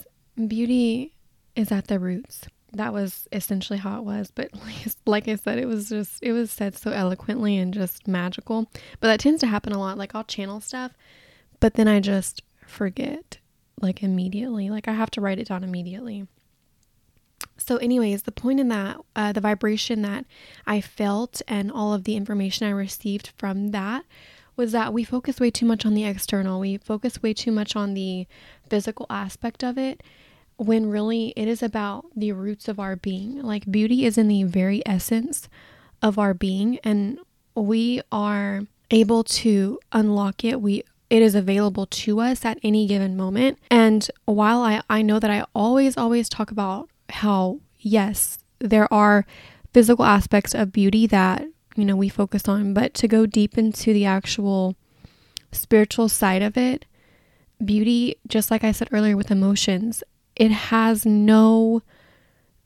beauty 0.47 1.12
is 1.55 1.73
at 1.73 1.88
the 1.88 1.99
roots. 1.99 2.47
That 2.73 2.93
was 2.93 3.26
essentially 3.33 3.78
how 3.78 3.99
it 3.99 4.05
was. 4.05 4.31
But 4.31 4.50
like, 5.07 5.28
I 5.28 5.37
said, 5.37 5.59
it 5.59 5.66
was 5.66 5.88
just, 5.88 6.23
it 6.23 6.33
was 6.33 6.50
said 6.50 6.76
so 6.76 6.90
eloquently 6.90 7.57
and 7.57 7.73
just 7.73 8.07
magical. 8.07 8.71
But 9.00 9.09
that 9.09 9.21
tends 9.21 9.40
to 9.40 9.47
happen 9.47 9.73
a 9.73 9.78
lot. 9.78 9.99
Like 9.99 10.14
I'll 10.14 10.25
channel 10.25 10.61
stuff, 10.61 10.93
but 11.61 11.75
then 11.75 11.88
I 11.88 12.00
just 12.00 12.43
forget 12.66 13.38
like 13.81 14.02
immediately. 14.02 14.71
Like 14.71 14.88
I 14.88 14.93
have 14.93 15.11
to 15.12 15.21
write 15.21 15.38
it 15.38 15.49
down 15.49 15.64
immediately. 15.64 16.26
So, 17.59 17.76
anyways, 17.78 18.23
the 18.23 18.33
point 18.33 18.61
in 18.61 18.69
that, 18.69 18.99
uh, 19.14 19.33
the 19.33 19.40
vibration 19.40 20.02
that 20.02 20.26
I 20.66 20.81
felt 20.81 21.43
and 21.49 21.73
all 21.73 21.95
of 21.95 22.05
the 22.05 22.16
information 22.16 22.66
I 22.66 22.71
received 22.71 23.33
from 23.38 23.71
that 23.71 24.05
was 24.57 24.73
that 24.73 24.93
we 24.93 25.05
focus 25.05 25.38
way 25.38 25.50
too 25.50 25.66
much 25.66 25.85
on 25.85 25.95
the 25.95 26.05
external. 26.05 26.61
We 26.61 26.78
focus 26.78 27.23
way 27.23 27.35
too 27.35 27.52
much 27.52 27.76
on 27.76 27.95
the 27.95 28.26
physical 28.69 29.07
aspect 29.11 29.62
of 29.62 29.78
it 29.78 30.02
when 30.56 30.88
really 30.88 31.32
it 31.36 31.48
is 31.48 31.62
about 31.62 32.06
the 32.14 32.32
roots 32.32 32.68
of 32.68 32.80
our 32.80 32.96
being. 32.96 33.42
Like 33.42 33.70
beauty 33.70 34.04
is 34.04 34.16
in 34.18 34.28
the 34.28 34.44
very 34.44 34.82
essence 34.86 35.48
of 36.02 36.18
our 36.18 36.34
being 36.34 36.78
and 36.84 37.18
we 37.54 38.00
are 38.12 38.62
able 38.90 39.25
to 39.25 39.78
unlock 39.92 40.44
it. 40.44 40.60
We 40.60 40.84
it 41.08 41.22
is 41.22 41.34
available 41.34 41.86
to 41.86 42.20
us 42.20 42.44
at 42.44 42.58
any 42.62 42.86
given 42.86 43.16
moment. 43.16 43.58
And 43.70 44.10
while 44.25 44.62
I, 44.62 44.82
I 44.90 45.02
know 45.02 45.20
that 45.20 45.30
I 45.30 45.44
always, 45.54 45.96
always 45.96 46.28
talk 46.28 46.50
about 46.50 46.90
how, 47.10 47.60
yes, 47.78 48.38
there 48.58 48.92
are 48.92 49.25
physical 49.72 50.04
aspects 50.04 50.52
of 50.52 50.72
beauty 50.72 51.06
that, 51.06 51.46
you 51.76 51.84
know, 51.84 51.94
we 51.94 52.08
focus 52.08 52.48
on, 52.48 52.75
but 52.75 52.92
to 52.94 53.06
go 53.06 53.25
deep 53.25 53.56
into 53.56 53.92
the 53.92 54.04
actual 54.04 54.75
spiritual 55.52 56.08
side 56.08 56.42
of 56.42 56.56
it, 56.56 56.86
beauty, 57.64 58.16
just 58.26 58.50
like 58.50 58.64
I 58.64 58.72
said 58.72 58.88
earlier 58.90 59.16
with 59.16 59.30
emotions, 59.30 60.02
it 60.37 60.50
has 60.50 61.05
no 61.05 61.83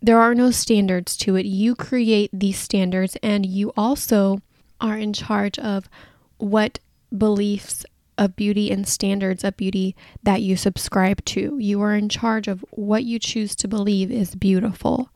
there 0.02 0.18
are 0.18 0.34
no 0.34 0.50
standards 0.50 1.16
to 1.18 1.36
it. 1.36 1.44
You 1.44 1.74
create 1.74 2.30
these 2.32 2.58
standards 2.58 3.16
and 3.22 3.44
you 3.44 3.72
also 3.76 4.40
are 4.80 4.96
in 4.96 5.12
charge 5.12 5.58
of 5.58 5.90
what 6.38 6.78
beliefs 7.16 7.84
of 8.16 8.34
beauty 8.36 8.70
and 8.70 8.88
standards 8.88 9.44
of 9.44 9.56
beauty 9.56 9.94
that 10.22 10.42
you 10.42 10.56
subscribe 10.56 11.24
to. 11.26 11.58
You 11.58 11.82
are 11.82 11.94
in 11.94 12.08
charge 12.08 12.48
of 12.48 12.64
what 12.70 13.04
you 13.04 13.18
choose 13.18 13.54
to 13.56 13.68
believe 13.68 14.10
is 14.10 14.34
beautiful. 14.34 15.10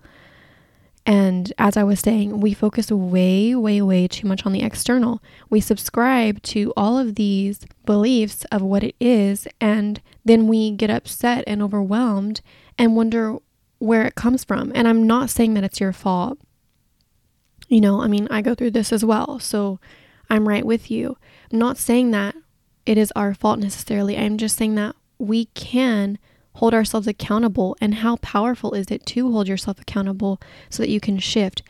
And 1.07 1.53
as 1.59 1.77
I 1.77 1.85
was 1.85 2.01
saying, 2.01 2.41
we 2.41 2.55
focus 2.55 2.91
way, 2.91 3.55
way, 3.55 3.83
way 3.83 4.09
too 4.09 4.27
much 4.27 4.47
on 4.47 4.53
the 4.53 4.63
external. 4.63 5.23
We 5.51 5.61
subscribe 5.61 6.41
to 6.45 6.73
all 6.77 6.99
of 6.99 7.17
these 7.17 7.61
beliefs 7.85 8.47
of 8.47 8.63
what 8.63 8.83
it 8.83 8.97
is, 8.99 9.47
and 9.61 10.01
then 10.25 10.49
we 10.49 10.71
get 10.71 10.89
upset 10.89 11.45
and 11.47 11.61
overwhelmed 11.61 12.41
and 12.79 12.97
wonder 12.97 13.37
where 13.79 14.07
it 14.07 14.15
comes 14.15 14.45
from. 14.45 14.73
And 14.75 14.89
I'm 14.89 15.07
not 15.07 15.29
saying 15.29 15.55
that 15.55 15.65
it's 15.65 15.81
your 15.81 15.93
fault. 15.93 16.39
You 17.69 17.83
know, 17.83 18.01
I 18.01 18.09
mean, 18.09 18.27
I 18.31 18.41
go 18.41 18.55
through 18.55 18.71
this 18.71 18.93
as 18.93 19.05
well, 19.05 19.39
so 19.39 19.79
I'm 20.31 20.49
right 20.49 20.65
with 20.65 20.91
you. 20.91 21.19
I'm 21.53 21.59
not 21.59 21.77
saying 21.77 22.13
that 22.13 22.35
it 22.87 22.97
is 22.97 23.13
our 23.15 23.35
fault 23.35 23.59
necessarily. 23.59 24.17
I'm 24.17 24.39
just 24.39 24.57
saying 24.57 24.75
that 24.77 24.97
we 25.19 25.47
can 25.47 26.19
hold 26.55 26.75
ourselves 26.75 27.07
accountable 27.07 27.77
and 27.81 27.97
how 27.97 28.17
powerful 28.17 28.73
is 28.75 28.87
it 28.91 29.05
to 29.07 29.31
hold 29.31 29.49
yourself 29.49 29.81
accountable 29.81 30.41
so 30.71 30.83
that 30.83 30.91
you 30.91 31.01
can 31.01 31.19
shift. 31.19 31.63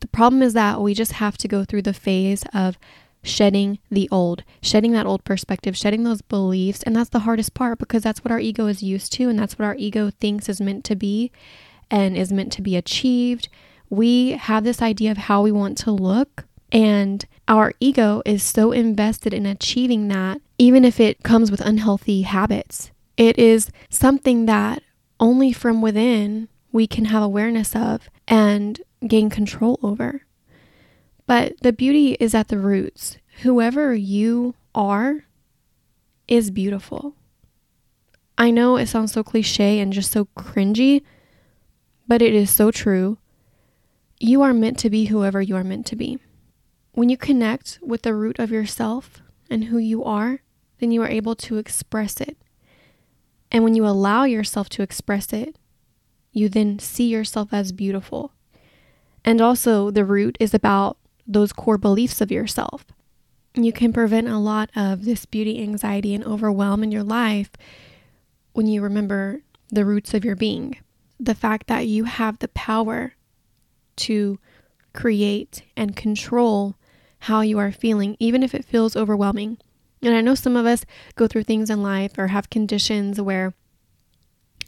The 0.00 0.08
problem 0.08 0.42
is 0.42 0.52
that 0.54 0.80
we 0.80 0.94
just 0.94 1.12
have 1.12 1.38
to 1.38 1.48
go 1.48 1.64
through 1.64 1.82
the 1.82 1.94
phase 1.94 2.44
of 2.52 2.76
shedding 3.22 3.78
the 3.90 4.08
old, 4.10 4.42
shedding 4.60 4.92
that 4.92 5.06
old 5.06 5.24
perspective, 5.24 5.76
shedding 5.76 6.02
those 6.02 6.22
beliefs. 6.22 6.82
And 6.82 6.96
that's 6.96 7.10
the 7.10 7.20
hardest 7.20 7.54
part 7.54 7.78
because 7.78 8.02
that's 8.02 8.24
what 8.24 8.32
our 8.32 8.40
ego 8.40 8.66
is 8.66 8.82
used 8.82 9.12
to 9.14 9.28
and 9.28 9.38
that's 9.38 9.58
what 9.58 9.66
our 9.66 9.76
ego 9.76 10.10
thinks 10.10 10.48
is 10.48 10.60
meant 10.60 10.84
to 10.86 10.96
be 10.96 11.30
and 11.90 12.16
is 12.16 12.32
meant 12.32 12.52
to 12.52 12.62
be 12.62 12.76
achieved. 12.76 13.48
We 13.90 14.30
have 14.30 14.64
this 14.64 14.80
idea 14.80 15.10
of 15.10 15.18
how 15.18 15.42
we 15.42 15.52
want 15.52 15.76
to 15.78 15.90
look, 15.90 16.46
and 16.72 17.22
our 17.46 17.74
ego 17.78 18.22
is 18.24 18.42
so 18.42 18.72
invested 18.72 19.34
in 19.34 19.44
achieving 19.44 20.08
that, 20.08 20.40
even 20.56 20.86
if 20.86 20.98
it 20.98 21.22
comes 21.22 21.50
with 21.50 21.60
unhealthy 21.60 22.22
habits. 22.22 22.91
It 23.16 23.38
is 23.38 23.70
something 23.90 24.46
that 24.46 24.82
only 25.20 25.52
from 25.52 25.82
within 25.82 26.48
we 26.72 26.86
can 26.86 27.06
have 27.06 27.22
awareness 27.22 27.76
of 27.76 28.08
and 28.26 28.80
gain 29.06 29.30
control 29.30 29.78
over. 29.82 30.22
But 31.26 31.60
the 31.62 31.72
beauty 31.72 32.16
is 32.18 32.34
at 32.34 32.48
the 32.48 32.58
roots. 32.58 33.18
Whoever 33.42 33.94
you 33.94 34.54
are 34.74 35.24
is 36.26 36.50
beautiful. 36.50 37.14
I 38.38 38.50
know 38.50 38.76
it 38.76 38.86
sounds 38.86 39.12
so 39.12 39.22
cliche 39.22 39.78
and 39.78 39.92
just 39.92 40.10
so 40.10 40.26
cringy, 40.36 41.02
but 42.08 42.22
it 42.22 42.34
is 42.34 42.50
so 42.50 42.70
true. 42.70 43.18
You 44.18 44.42
are 44.42 44.54
meant 44.54 44.78
to 44.80 44.90
be 44.90 45.06
whoever 45.06 45.40
you 45.42 45.56
are 45.56 45.64
meant 45.64 45.86
to 45.86 45.96
be. 45.96 46.18
When 46.92 47.08
you 47.08 47.16
connect 47.16 47.78
with 47.82 48.02
the 48.02 48.14
root 48.14 48.38
of 48.38 48.50
yourself 48.50 49.20
and 49.50 49.64
who 49.64 49.78
you 49.78 50.02
are, 50.04 50.40
then 50.78 50.90
you 50.90 51.02
are 51.02 51.08
able 51.08 51.36
to 51.36 51.58
express 51.58 52.20
it. 52.20 52.36
And 53.52 53.62
when 53.62 53.74
you 53.74 53.86
allow 53.86 54.24
yourself 54.24 54.68
to 54.70 54.82
express 54.82 55.32
it, 55.32 55.56
you 56.32 56.48
then 56.48 56.78
see 56.78 57.08
yourself 57.08 57.50
as 57.52 57.70
beautiful. 57.70 58.32
And 59.24 59.40
also, 59.40 59.90
the 59.90 60.06
root 60.06 60.36
is 60.40 60.54
about 60.54 60.96
those 61.26 61.52
core 61.52 61.78
beliefs 61.78 62.20
of 62.20 62.32
yourself. 62.32 62.86
You 63.54 63.72
can 63.72 63.92
prevent 63.92 64.28
a 64.28 64.38
lot 64.38 64.70
of 64.74 65.04
this 65.04 65.26
beauty 65.26 65.62
anxiety 65.62 66.14
and 66.14 66.24
overwhelm 66.24 66.82
in 66.82 66.90
your 66.90 67.04
life 67.04 67.50
when 68.54 68.66
you 68.66 68.82
remember 68.82 69.42
the 69.68 69.84
roots 69.84 70.14
of 70.14 70.24
your 70.24 70.34
being. 70.34 70.78
The 71.20 71.34
fact 71.34 71.66
that 71.66 71.86
you 71.86 72.04
have 72.04 72.38
the 72.38 72.48
power 72.48 73.14
to 73.96 74.38
create 74.94 75.62
and 75.76 75.94
control 75.94 76.76
how 77.20 77.42
you 77.42 77.58
are 77.58 77.70
feeling, 77.70 78.16
even 78.18 78.42
if 78.42 78.54
it 78.54 78.64
feels 78.64 78.96
overwhelming. 78.96 79.58
And 80.02 80.14
I 80.14 80.20
know 80.20 80.34
some 80.34 80.56
of 80.56 80.66
us 80.66 80.84
go 81.14 81.26
through 81.26 81.44
things 81.44 81.70
in 81.70 81.82
life 81.82 82.18
or 82.18 82.28
have 82.28 82.50
conditions 82.50 83.20
where 83.20 83.54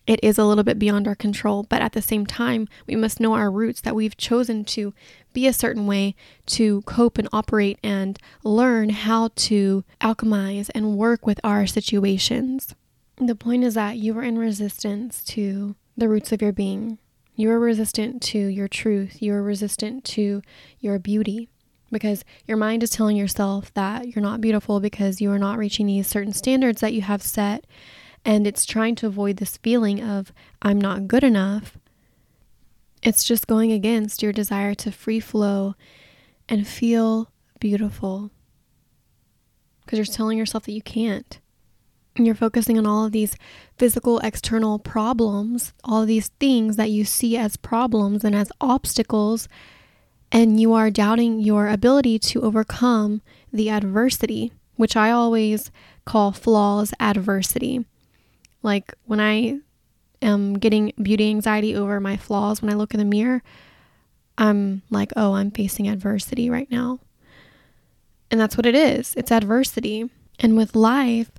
it 0.07 0.21
is 0.23 0.39
a 0.39 0.45
little 0.45 0.65
bit 0.65 0.79
beyond 0.79 1.09
our 1.09 1.15
control, 1.15 1.65
but 1.69 1.81
at 1.81 1.93
the 1.93 2.03
same 2.03 2.27
time, 2.27 2.69
we 2.87 2.95
must 2.95 3.21
know 3.21 3.35
our 3.35 3.51
roots 3.51 3.81
that 3.81 3.97
we've 3.97 4.17
chosen 4.17 4.65
to 4.67 4.93
be 5.33 5.47
a 5.47 5.53
certain 5.53 5.87
way 5.87 6.15
to 6.47 6.83
cope 6.83 7.17
and 7.17 7.29
operate 7.33 7.79
and 7.83 8.19
learn 8.43 8.91
how 8.91 9.31
to 9.35 9.83
alchemize 10.01 10.71
and 10.75 10.99
work 10.99 11.27
with 11.27 11.41
our 11.43 11.67
situations. 11.67 12.75
The 13.17 13.35
point 13.35 13.65
is 13.65 13.75
that 13.75 13.97
you 13.97 14.17
are 14.19 14.23
in 14.23 14.39
resistance 14.39 15.25
to 15.25 15.75
the 15.97 16.09
roots 16.09 16.33
of 16.33 16.43
your 16.43 16.53
being. 16.53 16.99
You 17.35 17.51
are 17.51 17.59
resistant 17.59 18.23
to 18.23 18.39
your 18.39 18.69
truth. 18.69 19.23
You 19.23 19.33
are 19.33 19.43
resistant 19.43 20.05
to 20.05 20.43
your 20.81 20.99
beauty 20.99 21.49
because 21.95 22.25
your 22.45 22.57
mind 22.57 22.83
is 22.83 22.91
telling 22.91 23.17
yourself 23.17 23.73
that 23.75 24.09
you're 24.09 24.23
not 24.23 24.41
beautiful 24.41 24.81
because 24.81 25.21
you 25.21 25.31
are 25.31 25.39
not 25.39 25.57
reaching 25.57 25.87
these 25.87 26.09
certain 26.09 26.33
standards 26.33 26.81
that 26.81 26.93
you 26.93 27.03
have 27.03 27.23
set. 27.23 27.65
And 28.25 28.47
it's 28.47 28.67
trying 28.67 28.97
to 28.97 29.07
avoid 29.07 29.37
this 29.37 29.59
feeling 29.59 30.03
of, 30.03 30.33
I'm 30.61 30.81
not 30.81 31.07
good 31.07 31.23
enough. 31.23 31.79
It's 33.03 33.23
just 33.23 33.47
going 33.47 33.71
against 33.71 34.23
your 34.23 34.33
desire 34.33 34.75
to 34.75 34.91
free 34.91 35.21
flow 35.21 35.77
and 36.49 36.67
feel 36.67 37.31
beautiful 37.61 38.31
because 39.85 39.99
you're 39.99 40.17
telling 40.17 40.37
yourself 40.37 40.65
that 40.65 40.73
you 40.73 40.83
can't. 40.83 41.39
And 42.17 42.27
you're 42.27 42.35
focusing 42.35 42.77
on 42.77 42.87
all 42.87 43.05
of 43.05 43.13
these 43.13 43.37
physical, 43.77 44.19
external 44.21 44.79
problems, 44.79 45.73
all 45.85 46.03
of 46.03 46.09
these 46.09 46.29
things 46.41 46.77
that 46.77 46.91
you 46.91 47.05
see 47.05 47.37
as 47.37 47.57
problems 47.57 48.25
and 48.25 48.35
as 48.35 48.51
obstacles, 48.61 49.49
and 50.35 50.61
you 50.61 50.73
are 50.73 50.91
doubting 50.91 51.39
your 51.39 51.69
ability 51.69 52.19
to 52.19 52.43
overcome 52.43 53.23
the 53.53 53.71
adversity, 53.71 54.53
which 54.75 54.97
I 54.97 55.13
always 55.13 55.71
call 56.05 56.33
flaws 56.33 56.93
adversity. 56.99 57.87
Like 58.61 58.93
when 59.05 59.21
I 59.21 59.61
am 60.21 60.55
getting 60.55 60.93
beauty 61.01 61.31
anxiety 61.31 61.77
over 61.77 62.01
my 62.01 62.17
flaws, 62.17 62.61
when 62.61 62.73
I 62.73 62.75
look 62.75 62.93
in 62.93 62.99
the 62.99 63.05
mirror, 63.05 63.45
I'm 64.37 64.83
like, 64.91 65.13
oh, 65.17 65.35
I'm 65.35 65.53
facing 65.53 65.87
adversity 65.87 66.51
right 66.51 66.69
now. 66.69 66.99
And 68.29 68.41
that's 68.41 68.57
what 68.57 68.67
it 68.67 68.75
is 68.75 69.15
it's 69.15 69.31
adversity. 69.31 70.11
And 70.41 70.57
with 70.57 70.75
life, 70.75 71.31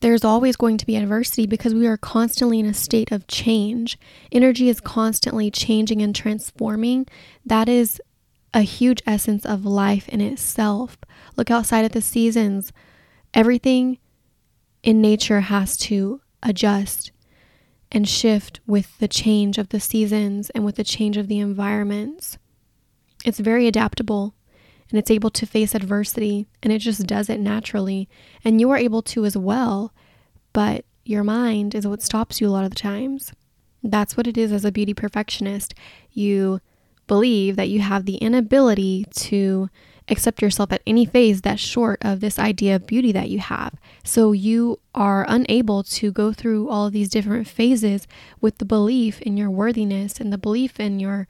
there's 0.00 0.24
always 0.24 0.56
going 0.56 0.78
to 0.78 0.86
be 0.86 0.96
adversity 0.96 1.46
because 1.46 1.74
we 1.74 1.86
are 1.86 1.96
constantly 1.96 2.58
in 2.58 2.66
a 2.66 2.74
state 2.74 3.12
of 3.12 3.28
change. 3.28 3.96
Energy 4.32 4.68
is 4.68 4.80
constantly 4.80 5.48
changing 5.48 6.02
and 6.02 6.12
transforming. 6.12 7.06
That 7.46 7.68
is 7.68 8.00
a 8.54 8.62
huge 8.62 9.02
essence 9.06 9.46
of 9.46 9.64
life 9.64 10.08
in 10.08 10.20
itself. 10.20 10.98
Look 11.36 11.50
outside 11.50 11.84
at 11.84 11.92
the 11.92 12.02
seasons. 12.02 12.72
Everything 13.32 13.98
in 14.82 15.00
nature 15.00 15.40
has 15.40 15.76
to 15.78 16.20
adjust 16.42 17.12
and 17.90 18.08
shift 18.08 18.60
with 18.66 18.98
the 18.98 19.08
change 19.08 19.58
of 19.58 19.68
the 19.68 19.80
seasons 19.80 20.50
and 20.50 20.64
with 20.64 20.76
the 20.76 20.84
change 20.84 21.16
of 21.16 21.28
the 21.28 21.38
environments. 21.38 22.38
It's 23.24 23.38
very 23.38 23.66
adaptable 23.66 24.34
and 24.90 24.98
it's 24.98 25.10
able 25.10 25.30
to 25.30 25.46
face 25.46 25.74
adversity 25.74 26.46
and 26.62 26.72
it 26.72 26.78
just 26.78 27.06
does 27.06 27.30
it 27.30 27.40
naturally. 27.40 28.08
And 28.44 28.60
you 28.60 28.70
are 28.70 28.76
able 28.76 29.02
to 29.02 29.24
as 29.24 29.36
well, 29.36 29.92
but 30.52 30.84
your 31.04 31.24
mind 31.24 31.74
is 31.74 31.86
what 31.86 32.02
stops 32.02 32.40
you 32.40 32.48
a 32.48 32.50
lot 32.50 32.64
of 32.64 32.70
the 32.70 32.76
times. 32.76 33.32
That's 33.82 34.16
what 34.16 34.26
it 34.26 34.38
is 34.38 34.52
as 34.52 34.64
a 34.64 34.72
beauty 34.72 34.94
perfectionist. 34.94 35.74
You 36.12 36.60
believe 37.12 37.56
that 37.56 37.68
you 37.68 37.80
have 37.80 38.06
the 38.06 38.16
inability 38.16 39.04
to 39.10 39.68
accept 40.08 40.40
yourself 40.40 40.72
at 40.72 40.80
any 40.86 41.04
phase 41.04 41.42
that's 41.42 41.60
short 41.60 41.98
of 42.00 42.20
this 42.20 42.38
idea 42.38 42.74
of 42.74 42.86
beauty 42.86 43.12
that 43.12 43.28
you 43.28 43.38
have. 43.38 43.74
So 44.02 44.32
you 44.32 44.78
are 44.94 45.26
unable 45.28 45.82
to 45.82 46.10
go 46.10 46.32
through 46.32 46.70
all 46.70 46.86
of 46.86 46.94
these 46.94 47.10
different 47.10 47.46
phases 47.46 48.08
with 48.40 48.56
the 48.56 48.64
belief 48.64 49.20
in 49.20 49.36
your 49.36 49.50
worthiness 49.50 50.20
and 50.20 50.32
the 50.32 50.38
belief 50.38 50.80
in 50.80 51.00
your 51.00 51.28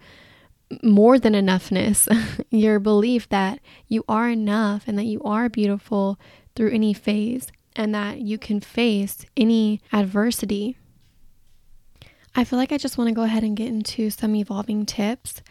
more 0.85 1.19
than 1.19 1.33
enoughness, 1.33 2.07
your 2.53 2.79
belief 2.79 3.29
that 3.31 3.59
you 3.89 4.05
are 4.09 4.31
enough 4.31 4.85
and 4.87 4.97
that 4.97 5.07
you 5.07 5.21
are 5.25 5.49
beautiful 5.49 6.17
through 6.55 6.71
any 6.71 6.95
phase 6.95 7.51
and 7.75 7.93
that 7.93 8.21
you 8.21 8.39
can 8.39 8.61
face 8.61 9.27
any 9.37 9.81
adversity. 9.93 10.77
I 12.37 12.45
feel 12.45 12.61
like 12.61 12.71
I 12.71 12.79
just 12.79 12.97
want 12.97 13.09
to 13.09 13.15
go 13.15 13.25
ahead 13.25 13.43
and 13.43 13.57
get 13.57 13.67
into 13.67 14.11
some 14.11 14.37
evolving 14.37 14.87
tips 14.87 15.43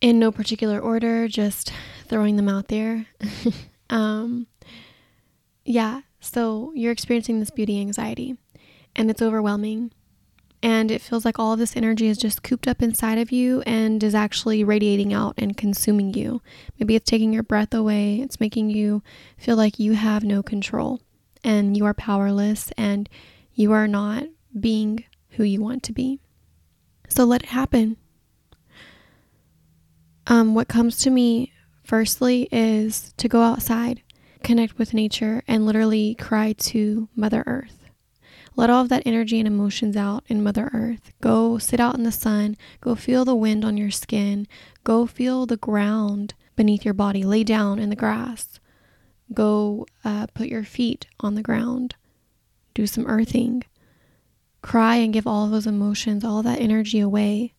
in 0.00 0.18
no 0.18 0.30
particular 0.30 0.78
order, 0.78 1.28
just 1.28 1.72
throwing 2.06 2.36
them 2.36 2.48
out 2.48 2.68
there. 2.68 3.06
um, 3.90 4.46
yeah, 5.64 6.02
so 6.20 6.72
you're 6.74 6.92
experiencing 6.92 7.40
this 7.40 7.50
beauty 7.50 7.80
anxiety 7.80 8.36
and 8.96 9.10
it's 9.10 9.22
overwhelming. 9.22 9.92
And 10.60 10.90
it 10.90 11.00
feels 11.00 11.24
like 11.24 11.38
all 11.38 11.54
this 11.54 11.76
energy 11.76 12.08
is 12.08 12.18
just 12.18 12.42
cooped 12.42 12.66
up 12.66 12.82
inside 12.82 13.18
of 13.18 13.30
you 13.30 13.62
and 13.62 14.02
is 14.02 14.14
actually 14.14 14.64
radiating 14.64 15.12
out 15.12 15.34
and 15.38 15.56
consuming 15.56 16.14
you. 16.14 16.42
Maybe 16.80 16.96
it's 16.96 17.08
taking 17.08 17.32
your 17.32 17.44
breath 17.44 17.72
away, 17.72 18.16
it's 18.20 18.40
making 18.40 18.70
you 18.70 19.02
feel 19.36 19.54
like 19.54 19.78
you 19.78 19.92
have 19.92 20.24
no 20.24 20.42
control 20.42 21.00
and 21.44 21.76
you 21.76 21.84
are 21.84 21.94
powerless 21.94 22.72
and 22.76 23.08
you 23.54 23.70
are 23.72 23.86
not 23.86 24.24
being 24.58 25.04
who 25.30 25.44
you 25.44 25.62
want 25.62 25.84
to 25.84 25.92
be. 25.92 26.18
So 27.08 27.24
let 27.24 27.44
it 27.44 27.50
happen. 27.50 27.96
Um, 30.30 30.54
what 30.54 30.68
comes 30.68 30.98
to 30.98 31.10
me 31.10 31.54
firstly 31.82 32.48
is 32.52 33.14
to 33.16 33.28
go 33.28 33.40
outside, 33.40 34.02
connect 34.42 34.76
with 34.76 34.92
nature, 34.92 35.42
and 35.48 35.64
literally 35.64 36.14
cry 36.16 36.52
to 36.52 37.08
Mother 37.16 37.42
Earth. 37.46 37.86
Let 38.54 38.68
all 38.68 38.82
of 38.82 38.90
that 38.90 39.04
energy 39.06 39.38
and 39.38 39.46
emotions 39.46 39.96
out 39.96 40.24
in 40.26 40.42
Mother 40.42 40.70
Earth. 40.74 41.12
Go 41.22 41.56
sit 41.56 41.80
out 41.80 41.94
in 41.94 42.02
the 42.02 42.12
sun. 42.12 42.58
Go 42.82 42.94
feel 42.94 43.24
the 43.24 43.34
wind 43.34 43.64
on 43.64 43.78
your 43.78 43.90
skin. 43.90 44.46
Go 44.84 45.06
feel 45.06 45.46
the 45.46 45.56
ground 45.56 46.34
beneath 46.56 46.84
your 46.84 46.92
body. 46.92 47.22
Lay 47.22 47.42
down 47.42 47.78
in 47.78 47.88
the 47.88 47.96
grass. 47.96 48.60
Go 49.32 49.86
uh, 50.04 50.26
put 50.34 50.48
your 50.48 50.64
feet 50.64 51.06
on 51.20 51.36
the 51.36 51.42
ground. 51.42 51.94
Do 52.74 52.86
some 52.86 53.06
earthing. 53.06 53.62
Cry 54.60 54.96
and 54.96 55.12
give 55.12 55.26
all 55.26 55.48
those 55.48 55.66
emotions, 55.66 56.22
all 56.22 56.42
that 56.42 56.60
energy 56.60 57.00
away. 57.00 57.54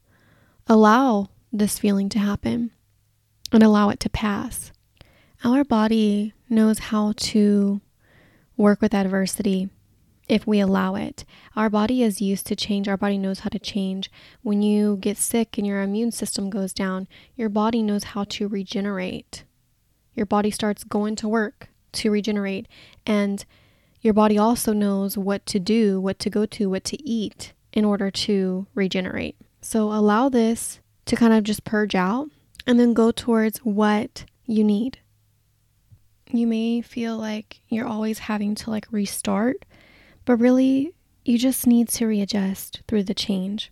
Allow 0.67 1.29
this 1.51 1.79
feeling 1.79 2.09
to 2.09 2.19
happen 2.19 2.71
and 3.51 3.63
allow 3.63 3.89
it 3.89 3.99
to 4.01 4.09
pass. 4.09 4.71
Our 5.43 5.63
body 5.63 6.33
knows 6.49 6.79
how 6.79 7.13
to 7.17 7.81
work 8.57 8.81
with 8.81 8.93
adversity 8.93 9.69
if 10.27 10.45
we 10.45 10.59
allow 10.59 10.95
it. 10.95 11.25
Our 11.55 11.69
body 11.69 12.03
is 12.03 12.21
used 12.21 12.45
to 12.47 12.55
change. 12.55 12.88
Our 12.88 12.97
body 12.97 13.17
knows 13.17 13.39
how 13.39 13.49
to 13.49 13.59
change. 13.59 14.12
When 14.43 14.62
you 14.62 14.97
get 14.97 15.17
sick 15.17 15.57
and 15.57 15.65
your 15.65 15.81
immune 15.81 16.12
system 16.12 16.49
goes 16.49 16.71
down, 16.71 17.07
your 17.35 17.49
body 17.49 17.81
knows 17.81 18.03
how 18.05 18.25
to 18.25 18.47
regenerate. 18.47 19.43
Your 20.13 20.27
body 20.27 20.51
starts 20.51 20.83
going 20.83 21.15
to 21.17 21.27
work 21.27 21.69
to 21.93 22.12
regenerate. 22.12 22.67
And 23.05 23.43
your 24.01 24.13
body 24.13 24.38
also 24.38 24.71
knows 24.71 25.17
what 25.17 25.45
to 25.47 25.59
do, 25.59 25.99
what 25.99 26.19
to 26.19 26.29
go 26.29 26.45
to, 26.45 26.69
what 26.69 26.83
to 26.85 27.03
eat 27.03 27.53
in 27.73 27.83
order 27.83 28.12
to 28.12 28.67
regenerate. 28.75 29.35
So 29.62 29.91
allow 29.91 30.29
this 30.29 30.79
to 31.10 31.15
kind 31.15 31.34
of 31.34 31.43
just 31.43 31.63
purge 31.63 31.95
out 31.95 32.30
and 32.67 32.80
then 32.80 32.93
go 32.93 33.12
towards 33.12 33.58
what 33.60 34.26
you 34.45 34.63
need. 34.63 35.00
You 36.32 36.45
may 36.45 36.82
feel 36.82 37.17
like 37.17 37.62
you're 37.67 37.88
always 37.88 38.19
having 38.19 38.54
to 38.54 38.69
like 38.69 38.86
restart, 38.91 39.65
but 40.26 40.36
really 40.36 40.93
you 41.26 41.39
just 41.39 41.65
need 41.65 41.89
to 41.89 42.06
readjust 42.06 42.84
through 42.88 43.04
the 43.06 43.15
change. 43.15 43.72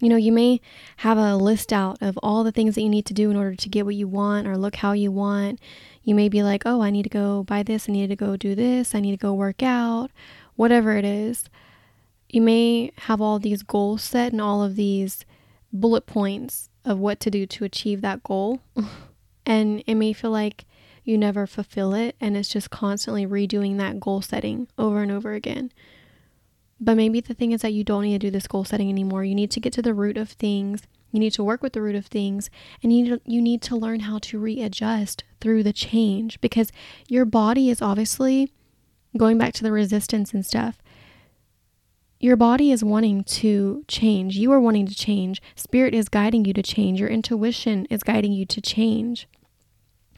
You 0.00 0.08
know, 0.08 0.16
you 0.16 0.32
may 0.32 0.62
have 0.96 1.18
a 1.18 1.36
list 1.36 1.74
out 1.74 1.98
of 2.00 2.18
all 2.22 2.42
the 2.42 2.52
things 2.52 2.74
that 2.74 2.82
you 2.82 2.88
need 2.88 3.04
to 3.06 3.14
do 3.14 3.30
in 3.30 3.36
order 3.36 3.54
to 3.54 3.68
get 3.68 3.84
what 3.84 3.94
you 3.94 4.08
want 4.08 4.48
or 4.48 4.56
look 4.56 4.76
how 4.76 4.92
you 4.92 5.12
want. 5.12 5.60
You 6.02 6.14
may 6.14 6.30
be 6.30 6.42
like, 6.42 6.62
oh, 6.64 6.80
I 6.80 6.88
need 6.88 7.02
to 7.02 7.10
go 7.10 7.42
buy 7.42 7.62
this, 7.62 7.86
I 7.86 7.92
need 7.92 8.06
to 8.08 8.16
go 8.16 8.38
do 8.38 8.54
this, 8.54 8.94
I 8.94 9.00
need 9.00 9.10
to 9.10 9.18
go 9.18 9.34
work 9.34 9.62
out, 9.62 10.10
whatever 10.56 10.96
it 10.96 11.04
is. 11.04 11.44
You 12.30 12.40
may 12.40 12.92
have 13.00 13.20
all 13.20 13.38
these 13.38 13.62
goals 13.62 14.02
set 14.02 14.32
and 14.32 14.40
all 14.40 14.62
of 14.62 14.74
these 14.74 15.26
bullet 15.72 16.06
points 16.06 16.68
of 16.84 16.98
what 16.98 17.20
to 17.20 17.30
do 17.30 17.46
to 17.46 17.64
achieve 17.64 18.00
that 18.00 18.22
goal. 18.22 18.60
and 19.46 19.82
it 19.86 19.94
may 19.94 20.12
feel 20.12 20.30
like 20.30 20.64
you 21.04 21.18
never 21.18 21.46
fulfill 21.46 21.94
it 21.94 22.14
and 22.20 22.36
it's 22.36 22.48
just 22.48 22.70
constantly 22.70 23.26
redoing 23.26 23.76
that 23.78 23.98
goal 23.98 24.22
setting 24.22 24.68
over 24.78 25.02
and 25.02 25.10
over 25.10 25.32
again. 25.32 25.72
But 26.80 26.96
maybe 26.96 27.20
the 27.20 27.34
thing 27.34 27.52
is 27.52 27.62
that 27.62 27.72
you 27.72 27.84
don't 27.84 28.02
need 28.02 28.20
to 28.20 28.26
do 28.26 28.30
this 28.30 28.46
goal 28.46 28.64
setting 28.64 28.88
anymore. 28.88 29.24
You 29.24 29.34
need 29.34 29.50
to 29.52 29.60
get 29.60 29.72
to 29.74 29.82
the 29.82 29.94
root 29.94 30.16
of 30.16 30.30
things. 30.30 30.82
You 31.12 31.20
need 31.20 31.32
to 31.34 31.44
work 31.44 31.62
with 31.62 31.74
the 31.74 31.82
root 31.82 31.94
of 31.94 32.06
things 32.06 32.50
and 32.82 32.92
you 32.92 33.02
need 33.02 33.10
to, 33.10 33.20
you 33.24 33.40
need 33.40 33.62
to 33.62 33.76
learn 33.76 34.00
how 34.00 34.18
to 34.18 34.38
readjust 34.38 35.24
through 35.40 35.62
the 35.62 35.72
change 35.72 36.40
because 36.40 36.72
your 37.08 37.24
body 37.24 37.68
is 37.68 37.82
obviously 37.82 38.52
going 39.16 39.38
back 39.38 39.52
to 39.54 39.62
the 39.62 39.72
resistance 39.72 40.32
and 40.32 40.46
stuff 40.46 40.81
your 42.22 42.36
body 42.36 42.70
is 42.70 42.84
wanting 42.84 43.24
to 43.24 43.84
change. 43.88 44.36
You 44.36 44.52
are 44.52 44.60
wanting 44.60 44.86
to 44.86 44.94
change. 44.94 45.42
Spirit 45.56 45.92
is 45.92 46.08
guiding 46.08 46.44
you 46.44 46.54
to 46.54 46.62
change. 46.62 47.00
Your 47.00 47.08
intuition 47.08 47.84
is 47.86 48.04
guiding 48.04 48.32
you 48.32 48.46
to 48.46 48.60
change. 48.60 49.26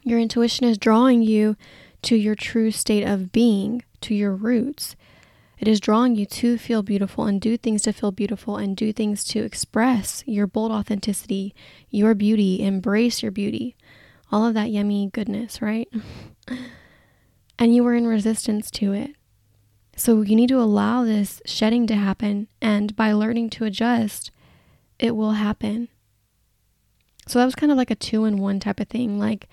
Your 0.02 0.18
intuition 0.18 0.66
is 0.66 0.76
drawing 0.76 1.22
you 1.22 1.56
to 2.02 2.14
your 2.14 2.34
true 2.34 2.70
state 2.70 3.04
of 3.04 3.32
being, 3.32 3.82
to 4.02 4.14
your 4.14 4.34
roots. 4.34 4.96
It 5.58 5.66
is 5.66 5.80
drawing 5.80 6.14
you 6.14 6.26
to 6.26 6.58
feel 6.58 6.82
beautiful 6.82 7.24
and 7.24 7.40
do 7.40 7.56
things 7.56 7.80
to 7.82 7.92
feel 7.94 8.12
beautiful 8.12 8.58
and 8.58 8.76
do 8.76 8.92
things 8.92 9.24
to 9.24 9.42
express 9.42 10.22
your 10.26 10.46
bold 10.46 10.72
authenticity, 10.72 11.54
your 11.88 12.14
beauty, 12.14 12.62
embrace 12.62 13.22
your 13.22 13.32
beauty. 13.32 13.76
All 14.30 14.44
of 14.44 14.52
that 14.52 14.70
yummy 14.70 15.08
goodness, 15.10 15.62
right? 15.62 15.88
and 17.58 17.74
you 17.74 17.82
were 17.82 17.94
in 17.94 18.06
resistance 18.06 18.70
to 18.72 18.92
it. 18.92 19.12
So 19.96 20.22
you 20.22 20.36
need 20.36 20.48
to 20.48 20.60
allow 20.60 21.04
this 21.04 21.40
shedding 21.46 21.86
to 21.86 21.94
happen. 21.94 22.48
And 22.60 22.94
by 22.96 23.12
learning 23.12 23.50
to 23.50 23.64
adjust, 23.64 24.30
it 24.98 25.16
will 25.16 25.32
happen. 25.32 25.88
So 27.26 27.38
that 27.38 27.44
was 27.44 27.54
kind 27.54 27.72
of 27.72 27.78
like 27.78 27.90
a 27.90 27.94
two 27.94 28.24
in 28.24 28.38
one 28.38 28.60
type 28.60 28.80
of 28.80 28.88
thing. 28.88 29.18
Like 29.18 29.48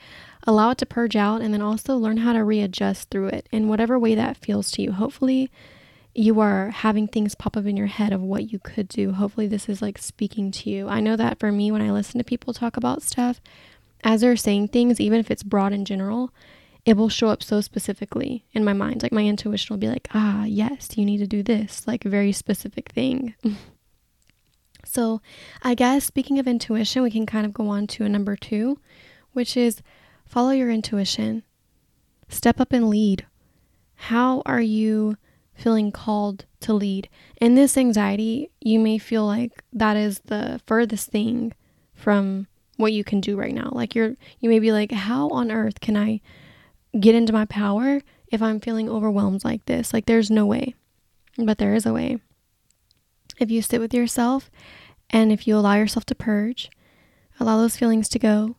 allow 0.45 0.71
it 0.71 0.77
to 0.79 0.85
purge 0.85 1.15
out 1.15 1.41
and 1.41 1.53
then 1.53 1.61
also 1.61 1.95
learn 1.95 2.17
how 2.17 2.33
to 2.33 2.43
readjust 2.43 3.09
through 3.09 3.27
it 3.27 3.47
in 3.51 3.67
whatever 3.67 3.97
way 3.97 4.15
that 4.15 4.37
feels 4.37 4.71
to 4.71 4.81
you. 4.81 4.91
Hopefully, 4.91 5.49
you 6.13 6.41
are 6.41 6.71
having 6.71 7.07
things 7.07 7.35
pop 7.35 7.55
up 7.55 7.65
in 7.65 7.77
your 7.77 7.87
head 7.87 8.11
of 8.11 8.21
what 8.21 8.51
you 8.51 8.59
could 8.59 8.89
do. 8.89 9.13
Hopefully, 9.13 9.47
this 9.47 9.69
is 9.69 9.81
like 9.81 9.97
speaking 9.97 10.51
to 10.51 10.69
you. 10.69 10.89
I 10.89 10.99
know 10.99 11.15
that 11.15 11.39
for 11.39 11.51
me, 11.51 11.71
when 11.71 11.81
I 11.81 11.91
listen 11.91 12.17
to 12.17 12.23
people 12.25 12.53
talk 12.53 12.75
about 12.75 13.01
stuff, 13.01 13.39
as 14.03 14.21
they're 14.21 14.35
saying 14.35 14.69
things, 14.69 14.99
even 14.99 15.19
if 15.19 15.31
it's 15.31 15.43
broad 15.43 15.71
in 15.71 15.85
general, 15.85 16.33
it 16.85 16.97
will 16.97 17.09
show 17.09 17.27
up 17.27 17.43
so 17.43 17.61
specifically 17.61 18.45
in 18.53 18.63
my 18.63 18.73
mind. 18.73 19.03
Like 19.03 19.11
my 19.11 19.25
intuition 19.25 19.73
will 19.73 19.79
be 19.79 19.89
like, 19.89 20.07
ah, 20.13 20.45
yes, 20.45 20.89
you 20.97 21.05
need 21.05 21.19
to 21.19 21.27
do 21.27 21.43
this, 21.43 21.87
like 21.87 22.05
a 22.05 22.09
very 22.09 22.31
specific 22.31 22.91
thing. 22.91 23.35
so, 24.85 25.21
I 25.61 25.75
guess 25.75 26.05
speaking 26.05 26.39
of 26.39 26.47
intuition, 26.47 27.03
we 27.03 27.11
can 27.11 27.25
kind 27.25 27.45
of 27.45 27.53
go 27.53 27.67
on 27.67 27.87
to 27.87 28.05
a 28.05 28.09
number 28.09 28.35
two, 28.35 28.79
which 29.33 29.55
is 29.55 29.81
follow 30.25 30.51
your 30.51 30.71
intuition, 30.71 31.43
step 32.29 32.59
up 32.59 32.73
and 32.73 32.89
lead. 32.89 33.25
How 33.95 34.41
are 34.47 34.61
you 34.61 35.17
feeling 35.53 35.91
called 35.91 36.45
to 36.61 36.73
lead? 36.73 37.09
In 37.39 37.53
this 37.53 37.77
anxiety, 37.77 38.49
you 38.59 38.79
may 38.79 38.97
feel 38.97 39.25
like 39.25 39.63
that 39.71 39.97
is 39.97 40.19
the 40.25 40.59
furthest 40.65 41.11
thing 41.11 41.53
from 41.93 42.47
what 42.77 42.93
you 42.93 43.03
can 43.03 43.21
do 43.21 43.37
right 43.37 43.53
now. 43.53 43.69
Like 43.71 43.93
you're 43.93 44.15
you 44.39 44.49
may 44.49 44.57
be 44.57 44.71
like, 44.71 44.91
how 44.91 45.29
on 45.29 45.51
earth 45.51 45.79
can 45.79 45.95
I 45.95 46.21
get 46.99 47.15
into 47.15 47.33
my 47.33 47.45
power 47.45 48.01
if 48.27 48.41
I'm 48.41 48.59
feeling 48.59 48.89
overwhelmed 48.89 49.43
like 49.43 49.65
this. 49.65 49.93
Like, 49.93 50.05
there's 50.05 50.31
no 50.31 50.45
way, 50.45 50.75
but 51.37 51.57
there 51.57 51.75
is 51.75 51.85
a 51.85 51.93
way. 51.93 52.19
If 53.39 53.49
you 53.49 53.61
sit 53.61 53.79
with 53.79 53.93
yourself 53.93 54.49
and 55.09 55.31
if 55.31 55.47
you 55.47 55.55
allow 55.57 55.75
yourself 55.75 56.05
to 56.07 56.15
purge, 56.15 56.69
allow 57.39 57.57
those 57.57 57.77
feelings 57.77 58.07
to 58.09 58.19
go, 58.19 58.55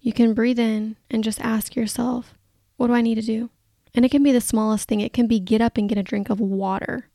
you 0.00 0.12
can 0.12 0.34
breathe 0.34 0.58
in 0.58 0.96
and 1.10 1.24
just 1.24 1.40
ask 1.40 1.74
yourself, 1.74 2.34
what 2.76 2.86
do 2.86 2.94
I 2.94 3.00
need 3.00 3.16
to 3.16 3.22
do? 3.22 3.50
And 3.94 4.04
it 4.04 4.10
can 4.10 4.22
be 4.22 4.32
the 4.32 4.40
smallest 4.40 4.88
thing. 4.88 5.00
It 5.00 5.12
can 5.12 5.26
be 5.26 5.40
get 5.40 5.62
up 5.62 5.76
and 5.76 5.88
get 5.88 5.98
a 5.98 6.02
drink 6.02 6.30
of 6.30 6.38
water. 6.38 7.08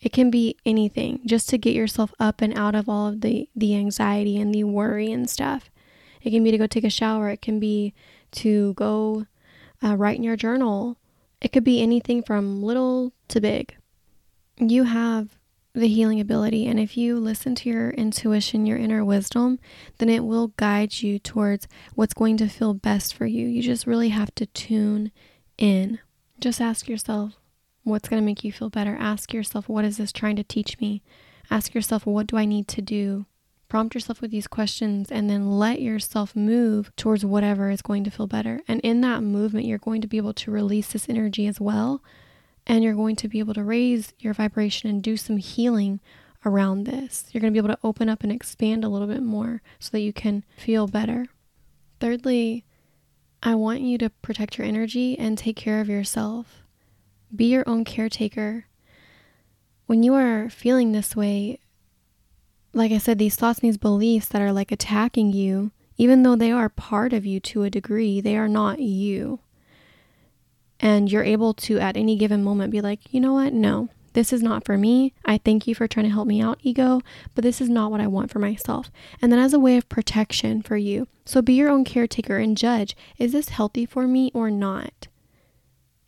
It 0.00 0.12
can 0.12 0.30
be 0.30 0.56
anything 0.66 1.20
just 1.24 1.48
to 1.50 1.58
get 1.58 1.74
yourself 1.74 2.12
up 2.18 2.40
and 2.40 2.56
out 2.58 2.74
of 2.74 2.88
all 2.88 3.08
of 3.08 3.20
the, 3.20 3.48
the 3.54 3.76
anxiety 3.76 4.36
and 4.38 4.54
the 4.54 4.64
worry 4.64 5.12
and 5.12 5.30
stuff. 5.30 5.70
It 6.22 6.30
can 6.30 6.42
be 6.42 6.50
to 6.50 6.58
go 6.58 6.66
take 6.66 6.84
a 6.84 6.90
shower. 6.90 7.30
It 7.30 7.40
can 7.40 7.60
be 7.60 7.94
to 8.32 8.74
go 8.74 9.26
uh, 9.82 9.96
write 9.96 10.16
in 10.16 10.22
your 10.22 10.36
journal. 10.36 10.96
It 11.40 11.52
could 11.52 11.64
be 11.64 11.80
anything 11.80 12.22
from 12.22 12.62
little 12.62 13.12
to 13.28 13.40
big. 13.40 13.76
You 14.58 14.84
have 14.84 15.38
the 15.72 15.88
healing 15.88 16.20
ability, 16.20 16.66
and 16.66 16.80
if 16.80 16.96
you 16.96 17.18
listen 17.18 17.54
to 17.54 17.68
your 17.68 17.90
intuition, 17.90 18.66
your 18.66 18.76
inner 18.76 19.04
wisdom, 19.04 19.58
then 19.98 20.08
it 20.08 20.24
will 20.24 20.48
guide 20.56 21.00
you 21.00 21.18
towards 21.18 21.68
what's 21.94 22.12
going 22.12 22.36
to 22.38 22.48
feel 22.48 22.74
best 22.74 23.14
for 23.14 23.24
you. 23.26 23.46
You 23.46 23.62
just 23.62 23.86
really 23.86 24.08
have 24.08 24.34
to 24.34 24.46
tune 24.46 25.12
in. 25.56 26.00
Just 26.40 26.60
ask 26.60 26.88
yourself, 26.88 27.34
what's 27.84 28.08
going 28.08 28.20
to 28.20 28.26
make 28.26 28.42
you 28.44 28.52
feel 28.52 28.68
better? 28.68 28.96
Ask 28.98 29.32
yourself, 29.32 29.68
what 29.68 29.84
is 29.84 29.96
this 29.96 30.12
trying 30.12 30.36
to 30.36 30.44
teach 30.44 30.78
me? 30.80 31.02
Ask 31.50 31.72
yourself, 31.72 32.04
what 32.04 32.26
do 32.26 32.36
I 32.36 32.44
need 32.44 32.66
to 32.68 32.82
do? 32.82 33.26
Prompt 33.70 33.94
yourself 33.94 34.20
with 34.20 34.32
these 34.32 34.48
questions 34.48 35.12
and 35.12 35.30
then 35.30 35.48
let 35.48 35.80
yourself 35.80 36.34
move 36.34 36.90
towards 36.96 37.24
whatever 37.24 37.70
is 37.70 37.82
going 37.82 38.02
to 38.02 38.10
feel 38.10 38.26
better. 38.26 38.60
And 38.66 38.80
in 38.80 39.00
that 39.02 39.22
movement, 39.22 39.64
you're 39.64 39.78
going 39.78 40.00
to 40.00 40.08
be 40.08 40.16
able 40.16 40.34
to 40.34 40.50
release 40.50 40.88
this 40.92 41.08
energy 41.08 41.46
as 41.46 41.60
well. 41.60 42.02
And 42.66 42.82
you're 42.82 42.94
going 42.94 43.14
to 43.14 43.28
be 43.28 43.38
able 43.38 43.54
to 43.54 43.62
raise 43.62 44.12
your 44.18 44.34
vibration 44.34 44.90
and 44.90 45.00
do 45.00 45.16
some 45.16 45.36
healing 45.36 46.00
around 46.44 46.82
this. 46.82 47.26
You're 47.30 47.40
going 47.40 47.52
to 47.52 47.62
be 47.62 47.64
able 47.64 47.72
to 47.76 47.80
open 47.84 48.08
up 48.08 48.24
and 48.24 48.32
expand 48.32 48.82
a 48.82 48.88
little 48.88 49.06
bit 49.06 49.22
more 49.22 49.62
so 49.78 49.90
that 49.92 50.00
you 50.00 50.12
can 50.12 50.44
feel 50.56 50.88
better. 50.88 51.26
Thirdly, 52.00 52.64
I 53.40 53.54
want 53.54 53.82
you 53.82 53.98
to 53.98 54.10
protect 54.10 54.58
your 54.58 54.66
energy 54.66 55.16
and 55.16 55.38
take 55.38 55.54
care 55.54 55.80
of 55.80 55.88
yourself. 55.88 56.64
Be 57.34 57.44
your 57.44 57.62
own 57.68 57.84
caretaker. 57.84 58.66
When 59.86 60.02
you 60.02 60.14
are 60.14 60.50
feeling 60.50 60.90
this 60.90 61.14
way, 61.14 61.60
like 62.72 62.92
I 62.92 62.98
said, 62.98 63.18
these 63.18 63.36
thoughts 63.36 63.60
and 63.60 63.68
these 63.68 63.78
beliefs 63.78 64.28
that 64.28 64.42
are 64.42 64.52
like 64.52 64.70
attacking 64.70 65.32
you, 65.32 65.72
even 65.96 66.22
though 66.22 66.36
they 66.36 66.52
are 66.52 66.68
part 66.68 67.12
of 67.12 67.26
you 67.26 67.40
to 67.40 67.64
a 67.64 67.70
degree, 67.70 68.20
they 68.20 68.36
are 68.36 68.48
not 68.48 68.80
you. 68.80 69.40
And 70.78 71.10
you're 71.10 71.24
able 71.24 71.52
to, 71.54 71.78
at 71.78 71.96
any 71.96 72.16
given 72.16 72.42
moment, 72.42 72.72
be 72.72 72.80
like, 72.80 73.12
you 73.12 73.20
know 73.20 73.34
what? 73.34 73.52
No, 73.52 73.90
this 74.12 74.32
is 74.32 74.42
not 74.42 74.64
for 74.64 74.78
me. 74.78 75.12
I 75.24 75.38
thank 75.38 75.66
you 75.66 75.74
for 75.74 75.86
trying 75.86 76.06
to 76.06 76.12
help 76.12 76.26
me 76.26 76.40
out, 76.40 76.58
ego, 76.62 77.00
but 77.34 77.44
this 77.44 77.60
is 77.60 77.68
not 77.68 77.90
what 77.90 78.00
I 78.00 78.06
want 78.06 78.30
for 78.30 78.38
myself. 78.38 78.90
And 79.20 79.30
then, 79.30 79.38
as 79.38 79.52
a 79.52 79.58
way 79.58 79.76
of 79.76 79.88
protection 79.88 80.62
for 80.62 80.76
you, 80.76 81.06
so 81.24 81.42
be 81.42 81.54
your 81.54 81.68
own 81.68 81.84
caretaker 81.84 82.38
and 82.38 82.56
judge 82.56 82.96
is 83.18 83.32
this 83.32 83.50
healthy 83.50 83.84
for 83.84 84.06
me 84.06 84.30
or 84.32 84.50
not? 84.50 85.08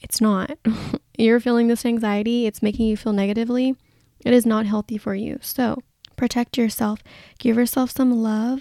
It's 0.00 0.20
not. 0.20 0.58
You're 1.18 1.38
feeling 1.38 1.68
this 1.68 1.84
anxiety, 1.84 2.46
it's 2.46 2.62
making 2.62 2.86
you 2.86 2.96
feel 2.96 3.12
negatively. 3.12 3.76
It 4.24 4.32
is 4.32 4.46
not 4.46 4.66
healthy 4.66 4.98
for 4.98 5.14
you. 5.14 5.38
So, 5.42 5.82
Protect 6.22 6.56
yourself. 6.56 7.02
Give 7.40 7.56
yourself 7.56 7.90
some 7.90 8.22
love. 8.22 8.60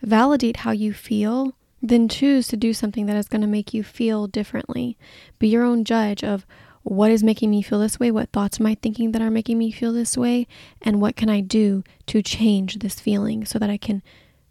Validate 0.00 0.58
how 0.58 0.70
you 0.70 0.92
feel. 0.92 1.56
Then 1.82 2.08
choose 2.08 2.46
to 2.46 2.56
do 2.56 2.72
something 2.72 3.06
that 3.06 3.16
is 3.16 3.26
going 3.26 3.40
to 3.40 3.48
make 3.48 3.74
you 3.74 3.82
feel 3.82 4.28
differently. 4.28 4.96
Be 5.40 5.48
your 5.48 5.64
own 5.64 5.82
judge 5.82 6.22
of 6.22 6.46
what 6.84 7.10
is 7.10 7.24
making 7.24 7.50
me 7.50 7.62
feel 7.62 7.80
this 7.80 7.98
way? 7.98 8.12
What 8.12 8.30
thoughts 8.30 8.60
am 8.60 8.66
I 8.66 8.76
thinking 8.76 9.10
that 9.10 9.20
are 9.20 9.28
making 9.28 9.58
me 9.58 9.72
feel 9.72 9.92
this 9.92 10.16
way? 10.16 10.46
And 10.82 11.00
what 11.00 11.16
can 11.16 11.28
I 11.28 11.40
do 11.40 11.82
to 12.06 12.22
change 12.22 12.78
this 12.78 13.00
feeling 13.00 13.44
so 13.44 13.58
that 13.58 13.70
I 13.70 13.76
can 13.76 14.00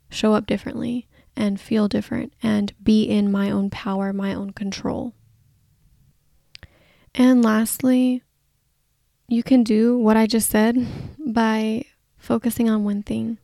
show 0.09 0.33
up 0.33 0.45
differently 0.45 1.07
and 1.37 1.61
feel 1.61 1.87
different 1.87 2.33
and 2.43 2.73
be 2.83 3.05
in 3.05 3.31
my 3.31 3.51
own 3.51 3.69
power, 3.69 4.11
my 4.11 4.33
own 4.33 4.49
control? 4.49 5.13
And 7.15 7.41
lastly, 7.41 8.21
you 9.29 9.43
can 9.43 9.63
do 9.63 9.97
what 9.97 10.17
I 10.17 10.27
just 10.27 10.49
said 10.49 10.85
by 11.25 11.85
focusing 12.23 12.69
on 12.69 12.85
one 12.85 13.03
thing. 13.03 13.37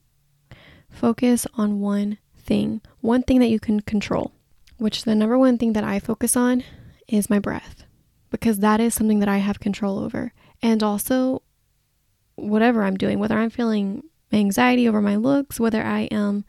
Focus 0.90 1.46
on 1.56 1.82
one 1.82 2.18
thing, 2.38 2.82
one 3.02 3.22
thing 3.22 3.40
that 3.40 3.50
you 3.50 3.60
can 3.60 3.82
control, 3.82 4.32
which 4.78 5.04
the 5.04 5.14
number 5.14 5.38
one 5.38 5.58
thing 5.58 5.74
that 5.74 5.84
I 5.84 6.00
focus 6.00 6.38
on 6.38 6.64
is 7.08 7.30
my 7.30 7.40
breath, 7.40 7.84
because 8.32 8.60
that 8.60 8.80
is 8.80 8.94
something 8.94 9.20
that 9.20 9.28
I 9.28 9.38
have 9.38 9.60
control 9.60 10.00
over. 10.00 10.32
And 10.62 10.82
also, 10.82 11.42
whatever 12.36 12.84
I'm 12.84 12.96
doing, 12.96 13.20
whether 13.20 13.38
I'm 13.38 13.50
feeling 13.50 14.04
anxiety 14.32 14.88
over 14.88 15.02
my 15.02 15.18
looks, 15.18 15.60
whether 15.60 15.84
I 15.84 16.04
am 16.04 16.46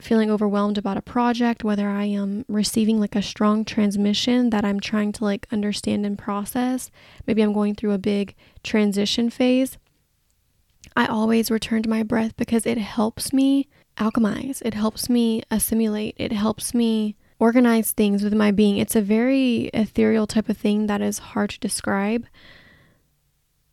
feeling 0.00 0.30
overwhelmed 0.30 0.78
about 0.78 0.96
a 0.96 1.02
project, 1.02 1.62
whether 1.62 1.90
I 1.90 2.04
am 2.04 2.46
receiving 2.48 2.98
like 2.98 3.14
a 3.14 3.22
strong 3.22 3.64
transmission 3.66 4.50
that 4.50 4.64
I'm 4.64 4.80
trying 4.80 5.12
to 5.12 5.24
like 5.24 5.46
understand 5.52 6.06
and 6.06 6.18
process, 6.18 6.90
maybe 7.26 7.42
I'm 7.42 7.52
going 7.52 7.74
through 7.74 7.92
a 7.92 7.98
big 7.98 8.34
transition 8.62 9.28
phase. 9.28 9.76
I 10.96 11.06
always 11.06 11.50
return 11.50 11.82
to 11.82 11.90
my 11.90 12.02
breath 12.02 12.34
because 12.36 12.64
it 12.64 12.78
helps 12.78 13.32
me 13.32 13.68
alchemize, 13.98 14.62
it 14.64 14.74
helps 14.74 15.10
me 15.10 15.42
assimilate, 15.50 16.14
it 16.16 16.32
helps 16.32 16.72
me 16.72 17.16
organize 17.38 17.90
things 17.90 18.24
with 18.24 18.32
my 18.32 18.50
being. 18.50 18.78
It's 18.78 18.96
a 18.96 19.02
very 19.02 19.64
ethereal 19.74 20.26
type 20.26 20.48
of 20.48 20.56
thing 20.56 20.86
that 20.86 21.02
is 21.02 21.18
hard 21.18 21.50
to 21.50 21.60
describe. 21.60 22.26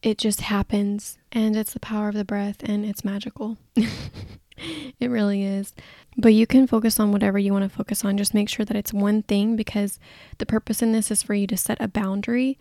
It 0.01 0.17
just 0.17 0.41
happens, 0.41 1.17
and 1.31 1.55
it's 1.55 1.71
the 1.71 1.79
power 1.79 2.09
of 2.09 2.15
the 2.15 2.25
breath, 2.25 2.57
and 2.61 2.85
it's 2.85 3.05
magical. 3.05 3.57
it 3.77 5.09
really 5.09 5.43
is. 5.43 5.73
But 6.17 6.33
you 6.33 6.45
can 6.45 6.67
focus 6.67 6.99
on 6.99 7.13
whatever 7.13 7.39
you 7.39 7.53
want 7.53 7.63
to 7.63 7.69
focus 7.75 8.03
on. 8.03 8.17
Just 8.17 8.33
make 8.33 8.49
sure 8.49 8.65
that 8.65 8.75
it's 8.75 8.91
one 8.91 9.23
thing 9.23 9.55
because 9.55 9.97
the 10.39 10.45
purpose 10.45 10.81
in 10.81 10.91
this 10.91 11.09
is 11.09 11.23
for 11.23 11.33
you 11.33 11.47
to 11.47 11.55
set 11.55 11.77
a 11.79 11.87
boundary 11.87 12.59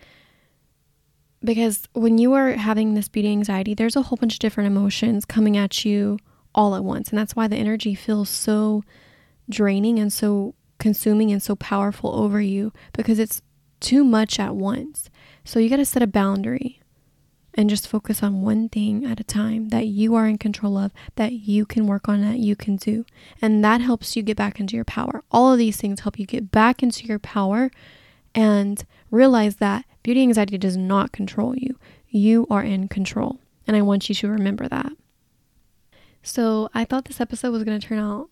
because 1.44 1.88
when 1.92 2.18
you 2.18 2.32
are 2.34 2.52
having 2.52 2.94
this 2.94 3.08
beauty 3.08 3.30
anxiety, 3.30 3.74
there's 3.74 3.96
a 3.96 4.02
whole 4.02 4.16
bunch 4.16 4.34
of 4.34 4.38
different 4.38 4.68
emotions 4.68 5.24
coming 5.24 5.56
at 5.56 5.84
you 5.84 6.18
all 6.54 6.74
at 6.74 6.84
once. 6.84 7.10
And 7.10 7.18
that's 7.18 7.34
why 7.34 7.48
the 7.48 7.56
energy 7.56 7.94
feels 7.94 8.28
so 8.28 8.84
draining 9.48 9.98
and 9.98 10.12
so 10.12 10.54
consuming 10.78 11.30
and 11.30 11.42
so 11.42 11.56
powerful 11.56 12.14
over 12.14 12.40
you 12.40 12.72
because 12.92 13.18
it's 13.18 13.42
too 13.80 14.04
much 14.04 14.38
at 14.38 14.54
once. 14.54 15.10
So 15.44 15.58
you 15.58 15.68
got 15.68 15.76
to 15.76 15.84
set 15.84 16.02
a 16.02 16.06
boundary 16.06 16.80
and 17.54 17.68
just 17.68 17.86
focus 17.86 18.22
on 18.22 18.42
one 18.42 18.68
thing 18.68 19.04
at 19.04 19.20
a 19.20 19.24
time 19.24 19.68
that 19.68 19.86
you 19.86 20.14
are 20.14 20.26
in 20.26 20.38
control 20.38 20.78
of, 20.78 20.92
that 21.16 21.32
you 21.32 21.66
can 21.66 21.86
work 21.86 22.08
on, 22.08 22.22
that 22.22 22.38
you 22.38 22.56
can 22.56 22.76
do. 22.76 23.04
And 23.42 23.64
that 23.64 23.80
helps 23.80 24.16
you 24.16 24.22
get 24.22 24.36
back 24.36 24.58
into 24.58 24.74
your 24.74 24.84
power. 24.84 25.22
All 25.30 25.52
of 25.52 25.58
these 25.58 25.76
things 25.76 26.00
help 26.00 26.18
you 26.18 26.26
get 26.26 26.50
back 26.50 26.82
into 26.82 27.06
your 27.06 27.18
power 27.18 27.70
and 28.34 28.84
realize 29.10 29.56
that 29.56 29.84
beauty 30.02 30.22
anxiety 30.22 30.58
does 30.58 30.76
not 30.76 31.12
control 31.12 31.56
you. 31.56 31.78
You 32.08 32.46
are 32.50 32.62
in 32.62 32.88
control. 32.88 33.40
And 33.66 33.76
I 33.76 33.82
want 33.82 34.08
you 34.08 34.14
to 34.16 34.28
remember 34.28 34.68
that. 34.68 34.92
So 36.22 36.68
I 36.74 36.84
thought 36.84 37.06
this 37.06 37.20
episode 37.20 37.52
was 37.52 37.64
going 37.64 37.78
to 37.78 37.86
turn 37.86 37.98
out 37.98 38.28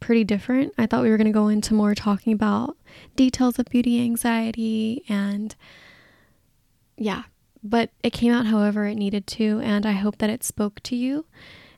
pretty 0.00 0.24
different. 0.24 0.74
I 0.76 0.86
thought 0.86 1.02
we 1.02 1.10
were 1.10 1.16
going 1.16 1.26
to 1.26 1.32
go 1.32 1.48
into 1.48 1.74
more 1.74 1.94
talking 1.94 2.32
about 2.32 2.76
details 3.16 3.58
of 3.58 3.66
beauty 3.66 4.02
anxiety 4.02 5.04
and 5.08 5.54
yeah, 6.96 7.24
but 7.62 7.90
it 8.02 8.12
came 8.12 8.32
out 8.32 8.46
however 8.46 8.86
it 8.86 8.96
needed 8.96 9.26
to, 9.28 9.60
and 9.62 9.86
I 9.86 9.92
hope 9.92 10.18
that 10.18 10.30
it 10.30 10.44
spoke 10.44 10.80
to 10.84 10.96
you 10.96 11.26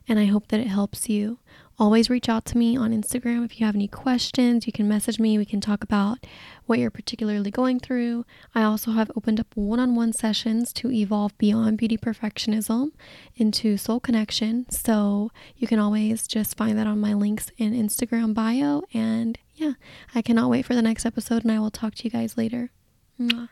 and 0.07 0.19
I 0.19 0.25
hope 0.25 0.49
that 0.49 0.59
it 0.59 0.67
helps 0.67 1.09
you. 1.09 1.39
Always 1.77 2.09
reach 2.09 2.29
out 2.29 2.45
to 2.45 2.57
me 2.57 2.77
on 2.77 2.91
Instagram 2.91 3.43
if 3.43 3.59
you 3.59 3.65
have 3.65 3.75
any 3.75 3.89
questions. 3.89 4.65
You 4.65 4.71
can 4.71 4.87
message 4.87 5.19
me. 5.19 5.37
We 5.37 5.45
can 5.45 5.59
talk 5.59 5.83
about 5.83 6.25
what 6.65 6.79
you're 6.79 6.89
particularly 6.89 7.51
going 7.51 7.81
through. 7.81 8.25
I 8.53 8.63
also 8.63 8.91
have 8.91 9.11
opened 9.17 9.41
up 9.41 9.47
one 9.55 9.79
on 9.79 9.93
one 9.93 10.13
sessions 10.13 10.71
to 10.73 10.89
evolve 10.89 11.37
beyond 11.37 11.77
beauty 11.77 11.97
perfectionism 11.97 12.91
into 13.35 13.75
soul 13.75 13.99
connection. 13.99 14.69
So 14.69 15.31
you 15.57 15.67
can 15.67 15.79
always 15.79 16.27
just 16.27 16.55
find 16.55 16.77
that 16.77 16.87
on 16.87 16.99
my 16.99 17.13
links 17.13 17.51
in 17.57 17.73
Instagram 17.73 18.33
bio. 18.33 18.83
And 18.93 19.37
yeah, 19.55 19.73
I 20.13 20.21
cannot 20.21 20.49
wait 20.49 20.65
for 20.65 20.75
the 20.75 20.81
next 20.81 21.05
episode, 21.05 21.43
and 21.43 21.51
I 21.51 21.59
will 21.59 21.71
talk 21.71 21.95
to 21.95 22.03
you 22.05 22.09
guys 22.09 22.37
later. 22.37 22.71
Mwah. 23.19 23.49